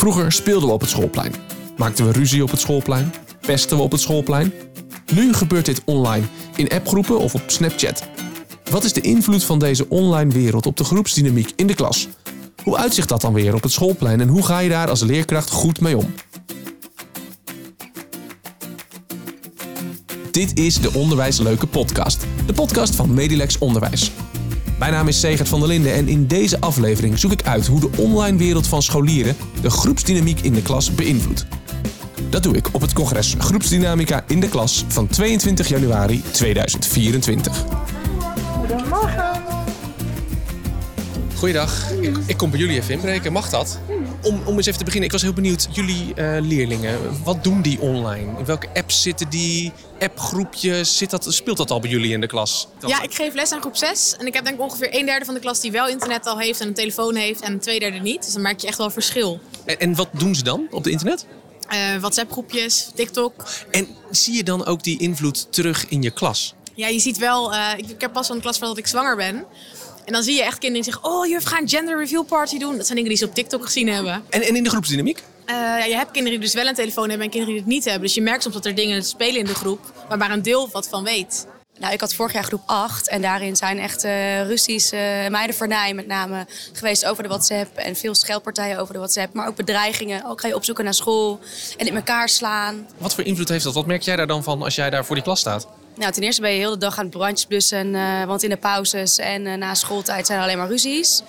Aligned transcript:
Vroeger 0.00 0.32
speelden 0.32 0.68
we 0.68 0.74
op 0.74 0.80
het 0.80 0.90
schoolplein. 0.90 1.34
Maakten 1.76 2.04
we 2.06 2.12
ruzie 2.12 2.42
op 2.42 2.50
het 2.50 2.60
schoolplein. 2.60 3.12
Pesten 3.40 3.76
we 3.76 3.82
op 3.82 3.92
het 3.92 4.00
schoolplein. 4.00 4.52
Nu 5.12 5.34
gebeurt 5.34 5.64
dit 5.64 5.82
online, 5.84 6.26
in 6.56 6.68
appgroepen 6.68 7.18
of 7.18 7.34
op 7.34 7.42
Snapchat. 7.46 8.08
Wat 8.70 8.84
is 8.84 8.92
de 8.92 9.00
invloed 9.00 9.44
van 9.44 9.58
deze 9.58 9.88
online 9.88 10.32
wereld 10.32 10.66
op 10.66 10.76
de 10.76 10.84
groepsdynamiek 10.84 11.52
in 11.56 11.66
de 11.66 11.74
klas? 11.74 12.08
Hoe 12.64 12.76
uitzicht 12.76 13.08
dat 13.08 13.20
dan 13.20 13.32
weer 13.32 13.54
op 13.54 13.62
het 13.62 13.72
schoolplein 13.72 14.20
en 14.20 14.28
hoe 14.28 14.42
ga 14.42 14.58
je 14.58 14.68
daar 14.68 14.88
als 14.88 15.00
leerkracht 15.00 15.50
goed 15.50 15.80
mee 15.80 15.96
om? 15.96 16.14
Dit 20.30 20.58
is 20.58 20.80
de 20.80 20.92
Onderwijs 20.92 21.38
Leuke 21.38 21.66
podcast. 21.66 22.26
De 22.46 22.52
podcast 22.52 22.94
van 22.94 23.14
Medilex 23.14 23.58
Onderwijs. 23.58 24.12
Mijn 24.80 24.92
naam 24.92 25.08
is 25.08 25.20
Segert 25.20 25.48
van 25.48 25.58
der 25.58 25.68
Linden 25.68 25.92
en 25.92 26.08
in 26.08 26.26
deze 26.26 26.60
aflevering 26.60 27.18
zoek 27.18 27.32
ik 27.32 27.42
uit 27.42 27.66
hoe 27.66 27.80
de 27.80 27.90
online 27.96 28.38
wereld 28.38 28.66
van 28.66 28.82
scholieren 28.82 29.36
de 29.62 29.70
groepsdynamiek 29.70 30.40
in 30.40 30.52
de 30.52 30.62
klas 30.62 30.94
beïnvloedt. 30.94 31.46
Dat 32.28 32.42
doe 32.42 32.56
ik 32.56 32.68
op 32.72 32.80
het 32.80 32.92
congres 32.92 33.34
Groepsdynamica 33.38 34.24
in 34.26 34.40
de 34.40 34.48
klas 34.48 34.84
van 34.88 35.06
22 35.06 35.68
januari 35.68 36.22
2024. 36.30 37.64
Goedemorgen. 38.58 39.42
Goeiedag, 41.34 41.90
ik, 42.00 42.16
ik 42.26 42.36
kom 42.36 42.50
bij 42.50 42.58
jullie 42.58 42.76
even 42.76 42.94
inbreken. 42.94 43.32
Mag 43.32 43.50
dat? 43.50 43.78
Om, 44.22 44.42
om 44.44 44.56
eens 44.56 44.66
even 44.66 44.78
te 44.78 44.84
beginnen, 44.84 45.06
ik 45.06 45.12
was 45.12 45.22
heel 45.22 45.32
benieuwd, 45.32 45.68
jullie 45.70 46.14
eh, 46.14 46.36
leerlingen, 46.40 47.22
wat 47.24 47.44
doen 47.44 47.62
die 47.62 47.80
online? 47.80 48.38
In 48.38 48.44
welke 48.44 48.68
apps 48.74 49.02
zitten 49.02 49.28
die? 49.30 49.72
Appgroepjes, 49.98 50.96
zit 50.96 51.10
dat, 51.10 51.26
speelt 51.28 51.56
dat 51.56 51.70
al 51.70 51.80
bij 51.80 51.90
jullie 51.90 52.12
in 52.12 52.20
de 52.20 52.26
klas? 52.26 52.68
Ja, 52.86 53.02
ik 53.02 53.14
geef 53.14 53.34
les 53.34 53.52
aan 53.52 53.60
groep 53.60 53.76
6. 53.76 54.14
En 54.18 54.26
ik 54.26 54.34
heb 54.34 54.44
denk 54.44 54.56
ik 54.56 54.62
ongeveer 54.62 54.94
een 54.94 55.06
derde 55.06 55.24
van 55.24 55.34
de 55.34 55.40
klas 55.40 55.60
die 55.60 55.70
wel 55.70 55.88
internet 55.88 56.26
al 56.26 56.38
heeft 56.38 56.60
en 56.60 56.68
een 56.68 56.74
telefoon 56.74 57.14
heeft. 57.14 57.40
En 57.40 57.60
twee 57.60 57.78
derde 57.78 57.98
niet. 57.98 58.24
Dus 58.24 58.32
dan 58.32 58.42
merk 58.42 58.60
je 58.60 58.66
echt 58.66 58.78
wel 58.78 58.90
verschil. 58.90 59.40
En, 59.64 59.78
en 59.78 59.94
wat 59.94 60.08
doen 60.12 60.34
ze 60.34 60.42
dan 60.42 60.66
op 60.70 60.84
de 60.84 60.90
internet? 60.90 61.26
Eh, 61.68 61.96
WhatsApp 61.98 62.32
groepjes, 62.32 62.90
TikTok. 62.94 63.44
En 63.70 63.88
zie 64.10 64.34
je 64.34 64.44
dan 64.44 64.66
ook 64.66 64.82
die 64.82 64.98
invloed 64.98 65.52
terug 65.52 65.88
in 65.88 66.02
je 66.02 66.10
klas? 66.10 66.54
Ja, 66.74 66.88
je 66.88 66.98
ziet 67.00 67.18
wel, 67.18 67.54
eh, 67.54 67.68
ik, 67.76 67.88
ik 67.88 68.00
heb 68.00 68.12
pas 68.12 68.26
van 68.26 68.36
de 68.36 68.42
klas 68.42 68.58
van 68.58 68.68
dat 68.68 68.78
ik 68.78 68.86
zwanger 68.86 69.16
ben. 69.16 69.44
En 70.04 70.12
dan 70.12 70.22
zie 70.22 70.34
je 70.34 70.42
echt 70.42 70.58
kinderen 70.58 70.84
die 70.84 70.92
zeggen, 70.92 71.12
oh 71.12 71.26
juf, 71.26 71.44
ga 71.44 71.58
een 71.58 71.68
gender 71.68 71.98
reveal 71.98 72.22
party 72.22 72.58
doen. 72.58 72.76
Dat 72.76 72.84
zijn 72.84 72.94
dingen 72.94 73.10
die 73.10 73.18
ze 73.18 73.26
op 73.26 73.34
TikTok 73.34 73.64
gezien 73.64 73.88
hebben. 73.88 74.24
En, 74.28 74.42
en 74.42 74.56
in 74.56 74.62
de 74.62 74.70
groepsdynamiek? 74.70 75.22
Eh, 75.44 75.56
ja, 75.56 75.84
je 75.84 75.94
hebt 75.94 76.10
kinderen 76.10 76.38
die 76.38 76.48
dus 76.48 76.54
wel 76.54 76.66
een 76.66 76.74
telefoon 76.74 77.08
hebben 77.08 77.26
en 77.26 77.32
kinderen 77.32 77.54
die 77.54 77.62
het 77.62 77.72
niet 77.72 77.84
hebben. 77.84 78.02
Dus 78.02 78.14
je 78.14 78.22
merkt 78.22 78.42
soms 78.42 78.54
dat 78.54 78.66
er 78.66 78.74
dingen 78.74 79.04
spelen 79.04 79.38
in 79.38 79.44
de 79.44 79.54
groep 79.54 79.92
waar 80.08 80.18
maar 80.18 80.30
een 80.30 80.42
deel 80.42 80.68
wat 80.70 80.88
van 80.88 81.04
weet. 81.04 81.46
Nou, 81.78 81.92
ik 81.92 82.00
had 82.00 82.14
vorig 82.14 82.32
jaar 82.32 82.44
groep 82.44 82.62
8 82.66 83.08
en 83.08 83.22
daarin 83.22 83.56
zijn 83.56 83.78
echt 83.78 84.04
uh, 84.04 84.46
Russisch, 84.46 84.92
uh, 84.92 85.00
meidenvernij 85.28 85.94
met 85.94 86.06
name 86.06 86.46
geweest 86.72 87.04
over 87.04 87.22
de 87.22 87.28
WhatsApp. 87.28 87.76
En 87.76 87.96
veel 87.96 88.14
scheldpartijen 88.14 88.78
over 88.78 88.92
de 88.92 88.98
WhatsApp, 88.98 89.34
maar 89.34 89.48
ook 89.48 89.56
bedreigingen. 89.56 90.24
Ook 90.24 90.40
ga 90.40 90.48
je 90.48 90.54
opzoeken 90.54 90.84
naar 90.84 90.94
school 90.94 91.40
en 91.76 91.86
in 91.86 91.96
elkaar 91.96 92.28
slaan. 92.28 92.86
Wat 92.98 93.14
voor 93.14 93.24
invloed 93.24 93.48
heeft 93.48 93.64
dat? 93.64 93.74
Wat 93.74 93.86
merk 93.86 94.02
jij 94.02 94.16
daar 94.16 94.26
dan 94.26 94.42
van 94.42 94.62
als 94.62 94.74
jij 94.74 94.90
daar 94.90 95.04
voor 95.04 95.14
die 95.14 95.24
klas 95.24 95.40
staat? 95.40 95.68
Nou, 96.00 96.12
ten 96.12 96.22
eerste 96.22 96.40
ben 96.40 96.50
je 96.50 96.58
heel 96.58 96.70
de 96.70 96.78
dag 96.78 96.98
aan 96.98 97.04
het 97.04 97.16
brandjes 97.16 97.46
blussen. 97.46 97.94
Uh, 97.94 98.24
want 98.24 98.42
in 98.42 98.48
de 98.48 98.56
pauzes 98.56 99.18
en 99.18 99.46
uh, 99.46 99.54
na 99.54 99.74
schooltijd 99.74 100.26
zijn 100.26 100.38
er 100.38 100.44
alleen 100.44 100.58
maar 100.58 100.68
ruzies. 100.68 101.22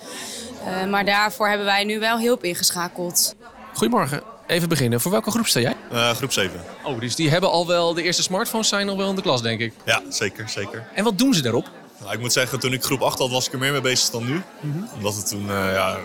Uh, 0.66 0.90
maar 0.90 1.04
daarvoor 1.04 1.48
hebben 1.48 1.66
wij 1.66 1.84
nu 1.84 1.98
wel 1.98 2.20
hulp 2.20 2.44
ingeschakeld. 2.44 3.34
Goedemorgen. 3.74 4.22
Even 4.46 4.68
beginnen. 4.68 5.00
Voor 5.00 5.10
welke 5.10 5.30
groep 5.30 5.46
sta 5.46 5.60
jij? 5.60 5.76
groep 6.14 6.32
7. 6.32 6.64
Oh, 6.84 7.00
dus 7.00 7.14
die 7.14 7.30
hebben 7.30 7.50
al 7.50 7.66
wel 7.66 7.94
de 7.94 8.02
eerste 8.02 8.22
smartphones 8.22 8.68
zijn 8.68 8.88
al 8.88 8.96
wel 8.96 9.08
in 9.08 9.14
de 9.14 9.22
klas, 9.22 9.42
denk 9.42 9.60
ik. 9.60 9.72
Ja, 9.84 10.02
zeker, 10.08 10.48
zeker. 10.48 10.86
En 10.94 11.04
wat 11.04 11.18
doen 11.18 11.34
ze 11.34 11.42
daarop? 11.42 11.70
Nou, 12.00 12.12
ik 12.12 12.20
moet 12.20 12.32
zeggen, 12.32 12.60
toen 12.60 12.72
ik 12.72 12.82
groep 12.82 13.00
8 13.00 13.18
had, 13.18 13.30
was 13.30 13.46
ik 13.46 13.52
er 13.52 13.58
meer 13.58 13.72
mee 13.72 13.80
bezig 13.80 14.10
dan 14.10 14.24
nu. 14.24 14.42
Mm 14.60 14.72
-hmm. 14.72 14.88
Omdat 14.94 15.16
het 15.16 15.28
toen, 15.28 15.46
ja, 15.46 15.98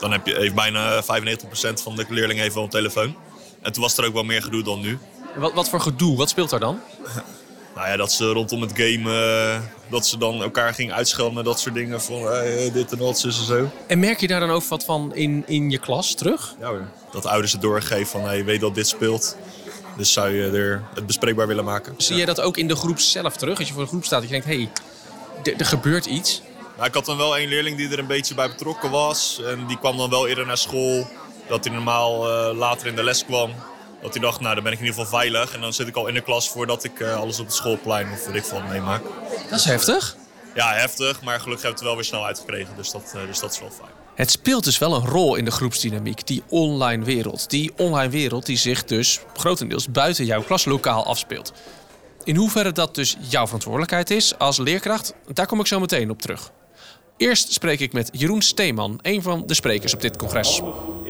dan 0.00 0.12
heb 0.12 0.26
je 0.26 0.34
heeft 0.34 0.54
bijna 0.54 1.02
95% 1.02 1.06
van 1.82 1.96
de 1.96 2.04
leerlingen 2.08 2.42
heeft 2.42 2.54
wel 2.54 2.64
een 2.64 2.70
telefoon. 2.70 3.16
En 3.62 3.72
toen 3.72 3.82
was 3.82 3.96
er 3.96 4.06
ook 4.06 4.14
wel 4.14 4.24
meer 4.24 4.42
gedoe 4.42 4.62
dan 4.62 4.80
nu. 4.80 4.98
Wat, 5.36 5.52
wat 5.52 5.68
voor 5.68 5.80
gedoe? 5.80 6.16
Wat 6.16 6.28
speelt 6.28 6.50
daar 6.50 6.60
dan? 6.60 6.80
Nou 7.78 7.90
ja, 7.90 7.96
dat 7.96 8.12
ze 8.12 8.32
rondom 8.32 8.60
het 8.60 8.72
game, 8.74 9.10
uh, 9.56 9.60
dat 9.90 10.06
ze 10.06 10.18
dan 10.18 10.42
elkaar 10.42 10.74
gingen 10.74 10.94
uitschelden 10.94 11.44
dat 11.44 11.60
soort 11.60 11.74
dingen. 11.74 12.02
Van 12.02 12.22
hey, 12.22 12.70
dit 12.72 12.92
en 12.92 12.98
dat, 12.98 13.18
zus 13.18 13.38
en 13.38 13.44
zo. 13.44 13.70
En 13.86 13.98
merk 13.98 14.20
je 14.20 14.26
daar 14.26 14.40
dan 14.40 14.50
ook 14.50 14.64
wat 14.64 14.84
van 14.84 15.14
in, 15.14 15.42
in 15.46 15.70
je 15.70 15.78
klas 15.78 16.14
terug? 16.14 16.54
Ja 16.60 16.68
hoor. 16.68 16.88
Dat 17.12 17.26
ouders 17.26 17.52
het 17.52 17.60
doorgeven 17.60 18.06
van, 18.06 18.24
hey, 18.24 18.44
weet 18.44 18.60
dat 18.60 18.74
dit 18.74 18.88
speelt. 18.88 19.36
Dus 19.96 20.12
zou 20.12 20.30
je 20.30 20.50
er 20.50 20.82
het 20.94 21.06
bespreekbaar 21.06 21.46
willen 21.46 21.64
maken. 21.64 21.94
Zie 21.96 22.16
je 22.16 22.26
dat 22.26 22.40
ook 22.40 22.56
in 22.56 22.68
de 22.68 22.76
groep 22.76 22.98
zelf 22.98 23.36
terug? 23.36 23.58
Als 23.58 23.68
je 23.68 23.74
voor 23.74 23.82
de 23.82 23.88
groep 23.88 24.04
staat 24.04 24.20
en 24.20 24.26
je 24.26 24.32
denkt, 24.32 24.46
hé, 24.46 24.68
hey, 25.42 25.54
er 25.58 25.66
gebeurt 25.66 26.06
iets. 26.06 26.42
Nou, 26.76 26.88
ik 26.88 26.94
had 26.94 27.04
dan 27.04 27.16
wel 27.16 27.36
één 27.36 27.48
leerling 27.48 27.76
die 27.76 27.88
er 27.88 27.98
een 27.98 28.06
beetje 28.06 28.34
bij 28.34 28.48
betrokken 28.48 28.90
was. 28.90 29.40
En 29.46 29.66
die 29.66 29.78
kwam 29.78 29.96
dan 29.96 30.10
wel 30.10 30.28
eerder 30.28 30.46
naar 30.46 30.58
school. 30.58 31.06
Dat 31.48 31.64
hij 31.64 31.74
normaal 31.74 32.28
uh, 32.50 32.58
later 32.58 32.86
in 32.86 32.96
de 32.96 33.04
les 33.04 33.24
kwam. 33.24 33.50
Dat 34.02 34.12
hij 34.12 34.22
dacht, 34.22 34.40
nou 34.40 34.54
dan 34.54 34.64
ben 34.64 34.72
ik 34.72 34.78
in 34.78 34.84
ieder 34.84 35.00
geval 35.00 35.18
veilig. 35.18 35.54
En 35.54 35.60
dan 35.60 35.72
zit 35.72 35.88
ik 35.88 35.96
al 35.96 36.06
in 36.06 36.14
de 36.14 36.20
klas 36.20 36.48
voordat 36.48 36.84
ik 36.84 37.00
uh, 37.00 37.16
alles 37.16 37.40
op 37.40 37.46
het 37.46 37.54
schoolplein 37.54 38.12
of 38.12 38.26
wat 38.26 38.34
ik 38.34 38.44
van 38.44 38.68
meemaak. 38.68 39.02
Dat 39.50 39.58
is 39.58 39.64
heftig. 39.64 40.16
Ja, 40.54 40.72
heftig. 40.72 41.22
Maar 41.22 41.40
gelukkig 41.40 41.62
hebben 41.62 41.62
we 41.62 41.68
het 41.68 41.80
wel 41.80 41.94
weer 41.94 42.04
snel 42.04 42.26
uitgekregen. 42.26 42.76
Dus 42.76 42.90
dat, 42.90 43.12
uh, 43.16 43.26
dus 43.26 43.38
dat 43.38 43.52
is 43.52 43.60
wel 43.60 43.70
fijn. 43.70 43.90
Het 44.14 44.30
speelt 44.30 44.64
dus 44.64 44.78
wel 44.78 44.94
een 44.94 45.06
rol 45.06 45.34
in 45.34 45.44
de 45.44 45.50
groepsdynamiek, 45.50 46.26
die 46.26 46.42
online 46.48 47.04
wereld. 47.04 47.50
Die 47.50 47.72
online 47.76 48.10
wereld 48.10 48.46
die 48.46 48.56
zich 48.56 48.84
dus 48.84 49.20
grotendeels 49.36 49.90
buiten 49.90 50.24
jouw 50.24 50.42
klaslokaal 50.42 51.04
afspeelt. 51.04 51.52
In 52.24 52.36
hoeverre 52.36 52.72
dat 52.72 52.94
dus 52.94 53.16
jouw 53.28 53.44
verantwoordelijkheid 53.44 54.10
is 54.10 54.38
als 54.38 54.56
leerkracht, 54.56 55.14
daar 55.32 55.46
kom 55.46 55.60
ik 55.60 55.66
zo 55.66 55.80
meteen 55.80 56.10
op 56.10 56.22
terug. 56.22 56.50
Eerst 57.16 57.52
spreek 57.52 57.80
ik 57.80 57.92
met 57.92 58.08
Jeroen 58.12 58.42
Steeman, 58.42 58.98
een 59.02 59.22
van 59.22 59.42
de 59.46 59.54
sprekers 59.54 59.94
op 59.94 60.00
dit 60.00 60.16
congres. 60.16 60.60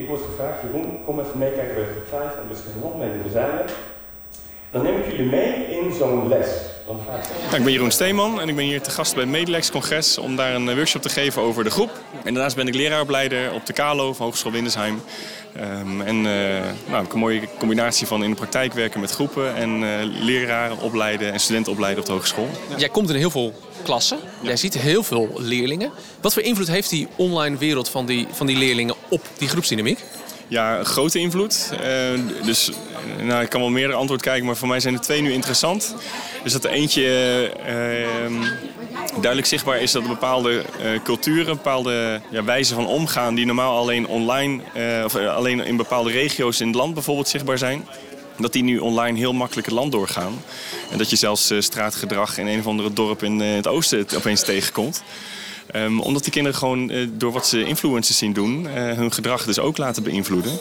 Ik 0.08 0.14
word 0.14 0.26
gevraagd, 0.26 0.62
Jeroen, 0.62 1.04
kom 1.04 1.20
even 1.20 1.38
meekijken 1.38 1.74
bij 1.74 1.84
groep 1.84 2.06
5 2.08 2.22
en 2.22 2.48
dus 2.48 2.58
nog 2.82 2.98
mee 2.98 3.10
te. 3.22 3.64
Dan 4.70 4.82
neem 4.82 4.98
ik 4.98 5.10
jullie 5.10 5.30
mee 5.30 5.66
in 5.66 5.92
zo'n 5.92 6.28
les. 6.28 6.77
Ik... 7.52 7.64
Ben 7.64 7.72
Jeroen 7.72 7.90
Steeman 7.90 8.40
en 8.40 8.48
ik 8.48 8.56
ben 8.56 8.64
hier 8.64 8.82
te 8.82 8.90
gast 8.90 9.14
bij 9.14 9.22
het 9.22 9.32
Medelex 9.32 9.70
Congres 9.70 10.18
om 10.18 10.36
daar 10.36 10.54
een 10.54 10.74
workshop 10.74 11.02
te 11.02 11.08
geven 11.08 11.42
over 11.42 11.64
de 11.64 11.70
groep. 11.70 11.90
En 12.24 12.34
daarnaast 12.34 12.56
ben 12.56 12.66
ik 12.66 12.74
leraaropleider 12.74 13.52
op 13.52 13.66
de 13.66 13.72
KALO 13.72 14.12
van 14.12 14.26
Hogeschool 14.26 14.52
Windesheim. 14.52 15.02
Um, 15.60 16.00
en 16.00 16.16
uh, 16.16 16.60
nou, 16.90 17.06
een 17.12 17.18
mooie 17.18 17.40
combinatie 17.58 18.06
van 18.06 18.24
in 18.24 18.30
de 18.30 18.36
praktijk 18.36 18.72
werken 18.72 19.00
met 19.00 19.10
groepen 19.10 19.56
en 19.56 19.82
uh, 19.82 19.88
leraren 20.02 20.78
opleiden 20.78 21.32
en 21.32 21.40
studenten 21.40 21.72
opleiden 21.72 22.00
op 22.00 22.06
de 22.06 22.12
hogeschool. 22.12 22.48
Jij 22.76 22.88
komt 22.88 23.10
in 23.10 23.16
heel 23.16 23.30
veel 23.30 23.54
klassen, 23.82 24.18
ja. 24.40 24.46
jij 24.46 24.56
ziet 24.56 24.78
heel 24.78 25.02
veel 25.02 25.30
leerlingen. 25.36 25.90
Wat 26.20 26.32
voor 26.32 26.42
invloed 26.42 26.68
heeft 26.68 26.90
die 26.90 27.08
online 27.16 27.56
wereld 27.56 27.88
van 27.88 28.06
die, 28.06 28.26
van 28.30 28.46
die 28.46 28.56
leerlingen 28.56 28.94
op 29.08 29.22
die 29.38 29.48
groepsdynamiek? 29.48 29.98
Ja, 30.48 30.84
grote 30.84 31.18
invloed. 31.18 31.70
Uh, 31.72 32.20
dus 32.44 32.70
nou, 33.22 33.42
ik 33.42 33.48
kan 33.48 33.60
wel 33.60 33.70
meerdere 33.70 33.98
antwoorden 33.98 34.26
kijken, 34.26 34.46
maar 34.46 34.56
voor 34.56 34.68
mij 34.68 34.80
zijn 34.80 34.94
er 34.94 35.00
twee 35.00 35.20
nu 35.20 35.32
interessant. 35.32 35.94
Dus 36.48 36.60
dat 36.60 36.70
er 36.70 36.78
eentje 36.78 37.02
uh, 37.58 38.42
duidelijk 39.12 39.46
zichtbaar 39.46 39.80
is 39.80 39.92
dat 39.92 40.06
bepaalde 40.06 40.64
uh, 40.82 41.02
culturen, 41.04 41.56
bepaalde 41.56 42.20
ja, 42.30 42.44
wijzen 42.44 42.74
van 42.74 42.86
omgaan 42.86 43.34
die 43.34 43.46
normaal 43.46 43.78
alleen 43.78 44.06
online 44.06 44.62
uh, 44.76 45.04
of 45.04 45.16
alleen 45.16 45.64
in 45.64 45.76
bepaalde 45.76 46.10
regio's 46.10 46.60
in 46.60 46.66
het 46.66 46.76
land 46.76 46.94
bijvoorbeeld 46.94 47.28
zichtbaar 47.28 47.58
zijn. 47.58 47.86
Dat 48.38 48.52
die 48.52 48.62
nu 48.62 48.78
online 48.78 49.18
heel 49.18 49.32
makkelijk 49.32 49.66
het 49.66 49.76
land 49.76 49.92
doorgaan. 49.92 50.42
En 50.90 50.98
dat 50.98 51.10
je 51.10 51.16
zelfs 51.16 51.52
straatgedrag 51.58 52.38
in 52.38 52.46
een 52.46 52.58
of 52.58 52.66
andere 52.66 52.92
dorp 52.92 53.22
in 53.22 53.40
het 53.40 53.66
oosten 53.66 54.06
opeens 54.16 54.44
tegenkomt. 54.44 55.02
Um, 55.74 56.00
omdat 56.00 56.22
die 56.22 56.32
kinderen 56.32 56.58
gewoon 56.58 56.90
uh, 56.90 57.08
door 57.12 57.32
wat 57.32 57.46
ze 57.46 57.64
influencers 57.64 58.18
zien 58.18 58.32
doen, 58.32 58.64
uh, 58.64 58.70
hun 58.92 59.12
gedrag 59.12 59.44
dus 59.44 59.58
ook 59.58 59.76
laten 59.76 60.02
beïnvloeden. 60.02 60.58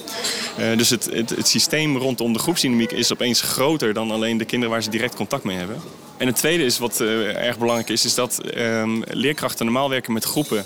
Uh, 0.59 0.77
dus 0.77 0.89
het, 0.89 1.09
het, 1.11 1.29
het, 1.29 1.47
systeem 1.47 1.97
rondom 1.97 2.33
de 2.33 2.39
groepsdynamiek 2.39 2.91
is 2.91 3.11
opeens 3.13 3.41
groter 3.41 3.93
dan 3.93 4.11
alleen 4.11 4.37
de 4.37 4.45
kinderen 4.45 4.73
waar 4.73 4.83
ze 4.83 4.89
direct 4.89 5.15
contact 5.15 5.43
mee 5.43 5.57
hebben. 5.57 5.81
En 6.17 6.27
het 6.27 6.35
tweede 6.35 6.63
is 6.63 6.77
wat 6.77 6.99
erg 6.99 7.57
belangrijk 7.57 7.89
is, 7.89 8.05
is 8.05 8.15
dat 8.15 8.41
um, 8.57 9.03
leerkrachten 9.07 9.65
normaal 9.65 9.89
werken 9.89 10.13
met 10.13 10.23
groepen 10.23 10.65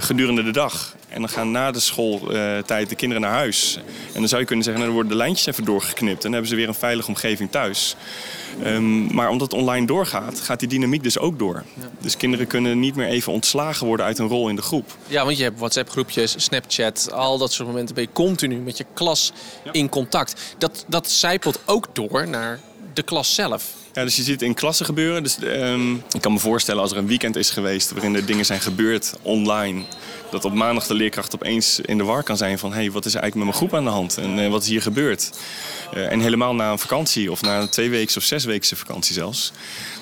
gedurende 0.00 0.42
de 0.42 0.50
dag. 0.50 0.96
En 1.08 1.20
dan 1.20 1.28
gaan 1.28 1.50
na 1.50 1.70
de 1.70 1.80
schooltijd 1.80 2.88
de 2.88 2.94
kinderen 2.94 3.22
naar 3.22 3.32
huis. 3.32 3.80
En 4.12 4.20
dan 4.20 4.28
zou 4.28 4.40
je 4.40 4.46
kunnen 4.46 4.64
zeggen, 4.64 4.82
nou, 4.82 4.94
dan 4.94 5.02
worden 5.02 5.18
de 5.18 5.24
lijntjes 5.24 5.46
even 5.46 5.64
doorgeknipt. 5.64 6.16
En 6.16 6.22
dan 6.22 6.32
hebben 6.32 6.50
ze 6.50 6.56
weer 6.56 6.68
een 6.68 6.74
veilige 6.74 7.08
omgeving 7.08 7.50
thuis. 7.50 7.96
Um, 8.64 9.14
maar 9.14 9.28
omdat 9.28 9.50
het 9.50 9.60
online 9.60 9.86
doorgaat, 9.86 10.40
gaat 10.40 10.60
die 10.60 10.68
dynamiek 10.68 11.02
dus 11.02 11.18
ook 11.18 11.38
door. 11.38 11.64
Ja. 11.80 11.90
Dus 12.00 12.16
kinderen 12.16 12.46
kunnen 12.46 12.78
niet 12.78 12.94
meer 12.94 13.08
even 13.08 13.32
ontslagen 13.32 13.86
worden 13.86 14.06
uit 14.06 14.18
hun 14.18 14.28
rol 14.28 14.48
in 14.48 14.56
de 14.56 14.62
groep. 14.62 14.96
Ja, 15.06 15.24
want 15.24 15.36
je 15.36 15.42
hebt 15.42 15.58
WhatsApp-groepjes, 15.58 16.34
Snapchat, 16.36 17.12
al 17.12 17.38
dat 17.38 17.52
soort 17.52 17.68
momenten 17.68 17.94
ben 17.94 18.04
je 18.04 18.12
continu 18.12 18.56
met 18.56 18.76
je 18.76 18.84
klas 18.94 19.32
ja. 19.64 19.72
in 19.72 19.88
contact. 19.88 20.54
Dat, 20.58 20.84
dat 20.88 21.10
zijpelt 21.10 21.60
ook 21.64 21.86
door 21.92 22.28
naar 22.28 22.60
de 22.92 23.02
klas 23.02 23.34
zelf. 23.34 23.76
Ja, 23.92 24.04
dus 24.04 24.16
je 24.16 24.22
ziet 24.22 24.32
het 24.32 24.42
in 24.42 24.54
klassen 24.54 24.86
gebeuren. 24.86 25.22
Dus, 25.22 25.38
ehm, 25.38 25.94
ik 25.94 26.20
kan 26.20 26.32
me 26.32 26.38
voorstellen 26.38 26.82
als 26.82 26.90
er 26.90 26.96
een 26.96 27.06
weekend 27.06 27.36
is 27.36 27.50
geweest 27.50 27.90
waarin 27.90 28.14
er 28.14 28.26
dingen 28.26 28.46
zijn 28.46 28.60
gebeurd 28.60 29.14
online. 29.22 29.82
Dat 30.30 30.44
op 30.44 30.54
maandag 30.54 30.86
de 30.86 30.94
leerkracht 30.94 31.34
opeens 31.34 31.80
in 31.80 31.98
de 31.98 32.04
war 32.04 32.22
kan 32.22 32.36
zijn 32.36 32.58
van... 32.58 32.72
hé, 32.72 32.76
hey, 32.76 32.90
wat 32.90 33.04
is 33.04 33.14
er 33.14 33.20
eigenlijk 33.20 33.34
met 33.34 33.44
mijn 33.44 33.70
groep 33.70 33.80
aan 33.80 33.84
de 33.84 33.96
hand 33.96 34.16
en 34.16 34.38
eh, 34.38 34.50
wat 34.50 34.62
is 34.62 34.68
hier 34.68 34.82
gebeurd? 34.82 35.30
Eh, 35.92 36.12
en 36.12 36.20
helemaal 36.20 36.54
na 36.54 36.70
een 36.70 36.78
vakantie 36.78 37.30
of 37.30 37.42
na 37.42 37.60
een 37.60 37.68
tweewekse 37.68 38.18
of 38.18 38.24
zesweekse 38.24 38.76
vakantie 38.76 39.14
zelfs... 39.14 39.52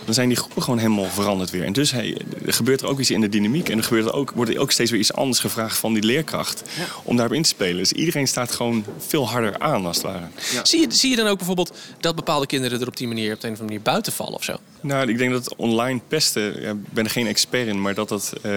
dan 0.05 0.15
zijn 0.15 0.29
die 0.29 0.37
groepen 0.37 0.63
gewoon 0.63 0.79
helemaal 0.79 1.05
veranderd 1.05 1.51
weer. 1.51 1.65
En 1.65 1.73
dus 1.73 1.91
hey, 1.91 2.17
er 2.47 2.53
gebeurt 2.53 2.81
er 2.81 2.89
ook 2.89 3.01
iets 3.01 3.11
in 3.11 3.21
de 3.21 3.29
dynamiek. 3.29 3.69
En 3.69 3.79
er 3.79 3.85
gebeurt 3.85 4.07
er 4.07 4.13
ook, 4.13 4.31
wordt 4.31 4.51
er 4.51 4.59
ook 4.61 4.73
steeds 4.73 4.91
weer 4.91 5.01
iets 5.01 5.13
anders 5.13 5.39
gevraagd 5.39 5.79
van 5.79 5.93
die 5.93 6.03
leerkracht... 6.03 6.63
om 7.03 7.17
daarop 7.17 7.35
in 7.35 7.43
te 7.43 7.49
spelen. 7.49 7.77
Dus 7.77 7.93
iedereen 7.93 8.29
staat 8.29 8.53
gewoon 8.53 8.85
veel 9.07 9.29
harder 9.29 9.59
aan, 9.59 9.87
als 9.87 9.97
het 9.97 10.07
ware. 10.07 10.27
Zie, 10.63 10.81
je, 10.81 10.87
zie 10.89 11.11
je 11.11 11.17
dan 11.17 11.27
ook 11.27 11.37
bijvoorbeeld 11.37 11.77
dat 12.01 12.15
bepaalde 12.15 12.47
kinderen 12.47 12.81
er 12.81 12.87
op 12.87 12.97
die 12.97 13.09
manier... 13.09 13.33
op 13.35 13.41
de 13.41 13.47
een 13.47 13.53
of 13.53 13.61
andere 13.61 13.79
manier 13.79 13.93
buiten 13.93 14.13
vallen 14.13 14.35
of 14.35 14.45
zo? 14.45 14.57
Nou, 14.87 15.09
ik 15.09 15.19
denk 15.19 15.33
dat 15.33 15.55
online 15.57 16.01
pesten, 16.09 16.61
ja, 16.61 16.71
ik 16.71 16.93
ben 16.93 17.05
er 17.05 17.11
geen 17.11 17.27
expert 17.27 17.67
in, 17.67 17.81
maar 17.81 17.95
dat 17.95 18.09
dat 18.09 18.33
eh, 18.43 18.53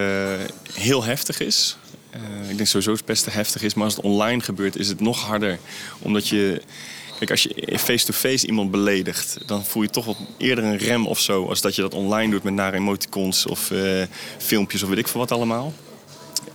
heel 0.74 1.04
heftig 1.04 1.40
is. 1.40 1.78
Uh, 2.16 2.50
ik 2.50 2.56
denk 2.56 2.70
sowieso 2.70 2.92
dat 2.92 3.06
pesten 3.06 3.32
heftig 3.32 3.62
is, 3.62 3.74
maar 3.74 3.86
als 3.86 3.96
het 3.96 4.06
online 4.06 4.42
gebeurt 4.42 4.76
is 4.76 4.88
het 4.88 5.00
nog 5.00 5.22
harder. 5.22 5.60
Omdat 6.00 6.28
je, 6.28 6.62
kijk, 7.18 7.32
als 7.32 7.44
je 7.44 7.80
face-to-face 7.80 8.48
iemand 8.48 8.72
beledigt, 8.72 9.38
dan 9.46 9.66
voel 9.66 9.84
je 9.84 9.90
toch 9.90 10.06
wat 10.06 10.18
eerder 10.38 10.64
een 10.64 10.78
rem 10.78 11.08
of 11.08 11.20
zo. 11.20 11.46
Als 11.46 11.62
dat 11.62 11.76
je 11.76 11.82
dat 11.82 11.94
online 11.94 12.32
doet 12.32 12.44
met 12.44 12.54
nare 12.54 12.78
emoticons 12.78 13.46
of 13.46 13.72
uh, 13.72 14.04
filmpjes 14.38 14.84
of 14.84 14.90
weet 14.90 14.98
ik 14.98 15.08
veel 15.08 15.20
wat 15.20 15.32
allemaal. 15.32 15.74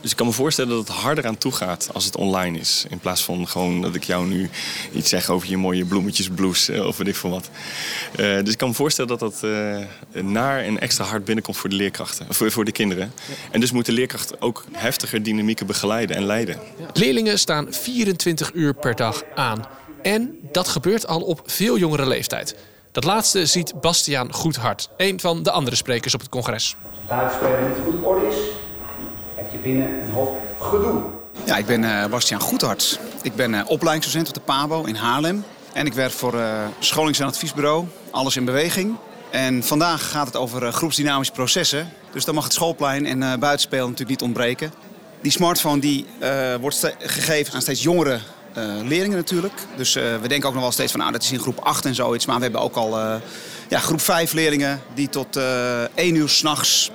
Dus 0.05 0.13
ik 0.13 0.19
kan 0.19 0.29
me 0.29 0.33
voorstellen 0.33 0.71
dat 0.71 0.89
het 0.89 0.97
harder 0.97 1.27
aan 1.27 1.39
toe 1.39 1.53
gaat 1.53 1.89
als 1.93 2.05
het 2.05 2.17
online 2.17 2.59
is. 2.59 2.85
In 2.89 2.99
plaats 2.99 3.25
van 3.25 3.49
gewoon 3.49 3.81
dat 3.81 3.95
ik 3.95 4.05
jou 4.05 4.27
nu 4.27 4.51
iets 4.93 5.09
zeg 5.09 5.31
over 5.31 5.49
je 5.49 5.57
mooie 5.57 5.85
bloemetjesblouse 5.85 6.87
of 6.87 6.97
weet 6.97 7.09
ik 7.09 7.17
veel 7.17 7.31
wat. 7.31 7.51
Uh, 8.17 8.43
dus 8.43 8.53
ik 8.53 8.59
kan 8.59 8.69
me 8.69 8.75
voorstellen 8.75 9.19
dat 9.19 9.21
dat 9.21 9.41
uh, 9.45 9.79
naar 10.23 10.61
en 10.61 10.81
extra 10.81 11.05
hard 11.05 11.25
binnenkomt 11.25 11.57
voor 11.57 11.71
de 11.71 11.77
leerkrachten, 11.77 12.27
voor, 12.29 12.51
voor 12.51 12.65
de 12.65 12.73
kinderen. 12.73 13.13
Ja. 13.29 13.35
En 13.51 13.61
dus 13.61 13.73
moet 13.73 13.87
de 13.87 13.93
leerkracht 13.93 14.41
ook 14.41 14.65
heftiger 14.73 15.23
dynamieken 15.23 15.67
begeleiden 15.67 16.17
en 16.17 16.25
leiden. 16.25 16.59
Ja. 16.79 16.87
Leerlingen 16.93 17.39
staan 17.39 17.67
24 17.71 18.51
uur 18.55 18.75
per 18.75 18.97
dag 18.97 19.23
aan. 19.35 19.67
En 20.03 20.39
dat 20.53 20.69
gebeurt 20.69 21.07
al 21.07 21.21
op 21.21 21.41
veel 21.45 21.79
jongere 21.79 22.07
leeftijd. 22.07 22.57
Dat 22.93 23.05
laatste 23.05 23.47
ziet 23.47 23.81
Bastiaan 23.81 24.33
Goedhart, 24.33 24.89
een 24.97 25.21
van 25.21 25.43
de 25.43 25.51
andere 25.51 25.77
sprekers 25.77 26.15
op 26.15 26.21
het 26.21 26.29
congres. 26.29 26.77
Buitenspelen 27.09 27.69
niet 27.69 27.79
goed 27.85 28.05
orde 28.05 28.27
is, 28.27 28.37
binnen 29.65 30.01
een 30.01 30.11
hoop 30.11 30.41
gedoe. 30.61 31.03
Ja, 31.45 31.57
ik 31.57 31.67
ben 31.67 31.83
uh, 31.83 32.07
Bastiaan 32.07 32.41
Goedhart. 32.41 33.01
Ik 33.23 33.35
ben 33.35 33.53
uh, 33.53 33.61
opleidingsdocent 33.67 34.29
op 34.29 34.35
de 34.35 34.41
PABO 34.41 34.85
in 34.85 34.95
Haarlem. 34.95 35.45
En 35.73 35.87
ik 35.87 35.93
werk 35.93 36.13
voor 36.13 36.35
uh, 36.35 36.65
scholings- 36.79 37.19
en 37.19 37.27
adviesbureau 37.27 37.87
Alles 38.11 38.37
in 38.37 38.45
Beweging. 38.45 38.97
En 39.31 39.63
vandaag 39.63 40.11
gaat 40.11 40.27
het 40.27 40.37
over 40.37 40.73
groepsdynamische 40.73 41.33
processen. 41.33 41.89
Dus 42.13 42.25
dan 42.25 42.35
mag 42.35 42.45
het 42.45 42.53
schoolplein 42.53 43.07
en 43.07 43.19
buitenspelen 43.19 43.85
natuurlijk 43.85 44.11
niet 44.11 44.23
ontbreken. 44.23 44.73
Die 45.21 45.33
smartphone 45.33 45.81
die, 45.81 46.07
wordt 46.61 46.93
gegeven 46.99 47.55
aan 47.55 47.61
steeds 47.61 47.83
jongere 47.83 48.19
leerlingen 48.83 49.17
natuurlijk. 49.17 49.53
Dus 49.77 49.95
we 49.95 50.29
denken 50.29 50.49
ook 50.49 50.55
nog 50.55 50.63
wel 50.63 50.73
steeds 50.73 50.91
van, 50.91 51.01
nou, 51.01 51.13
dat 51.13 51.23
is 51.23 51.33
in 51.33 51.39
groep 51.39 51.59
8 51.59 51.85
en 51.85 51.95
zoiets. 51.95 52.27
Maar 52.27 52.37
we 52.37 52.43
hebben 52.43 52.61
ook 52.61 52.77
al 52.77 52.99
ja, 53.69 53.79
groep 53.79 54.01
5 54.01 54.33
leerlingen 54.33 54.81
die 54.95 55.09
tot 55.09 55.37
1 55.95 56.15
uur 56.15 56.29
s'nachts 56.29 56.91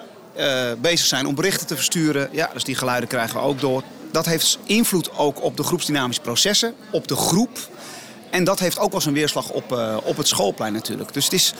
bezig 0.81 1.07
zijn 1.07 1.25
om 1.25 1.35
berichten 1.35 1.67
te 1.67 1.75
versturen. 1.75 2.29
Ja, 2.31 2.49
dus 2.53 2.63
die 2.63 2.75
geluiden 2.75 3.09
krijgen 3.09 3.35
we 3.35 3.45
ook 3.45 3.59
door. 3.59 3.83
Dat 4.11 4.25
heeft 4.25 4.59
invloed 4.63 5.17
ook 5.17 5.43
op 5.43 5.57
de 5.57 5.63
groepsdynamische 5.63 6.21
processen, 6.21 6.73
op 6.91 7.07
de 7.07 7.15
groep. 7.15 7.57
En 8.29 8.43
dat 8.43 8.59
heeft 8.59 8.79
ook 8.79 8.91
wel 8.91 9.01
zijn 9.01 9.13
weerslag 9.13 9.49
op, 9.49 9.71
uh, 9.71 9.97
op 10.03 10.17
het 10.17 10.27
schoolplein 10.27 10.73
natuurlijk. 10.73 11.13
Dus 11.13 11.23
het 11.23 11.33
is 11.33 11.53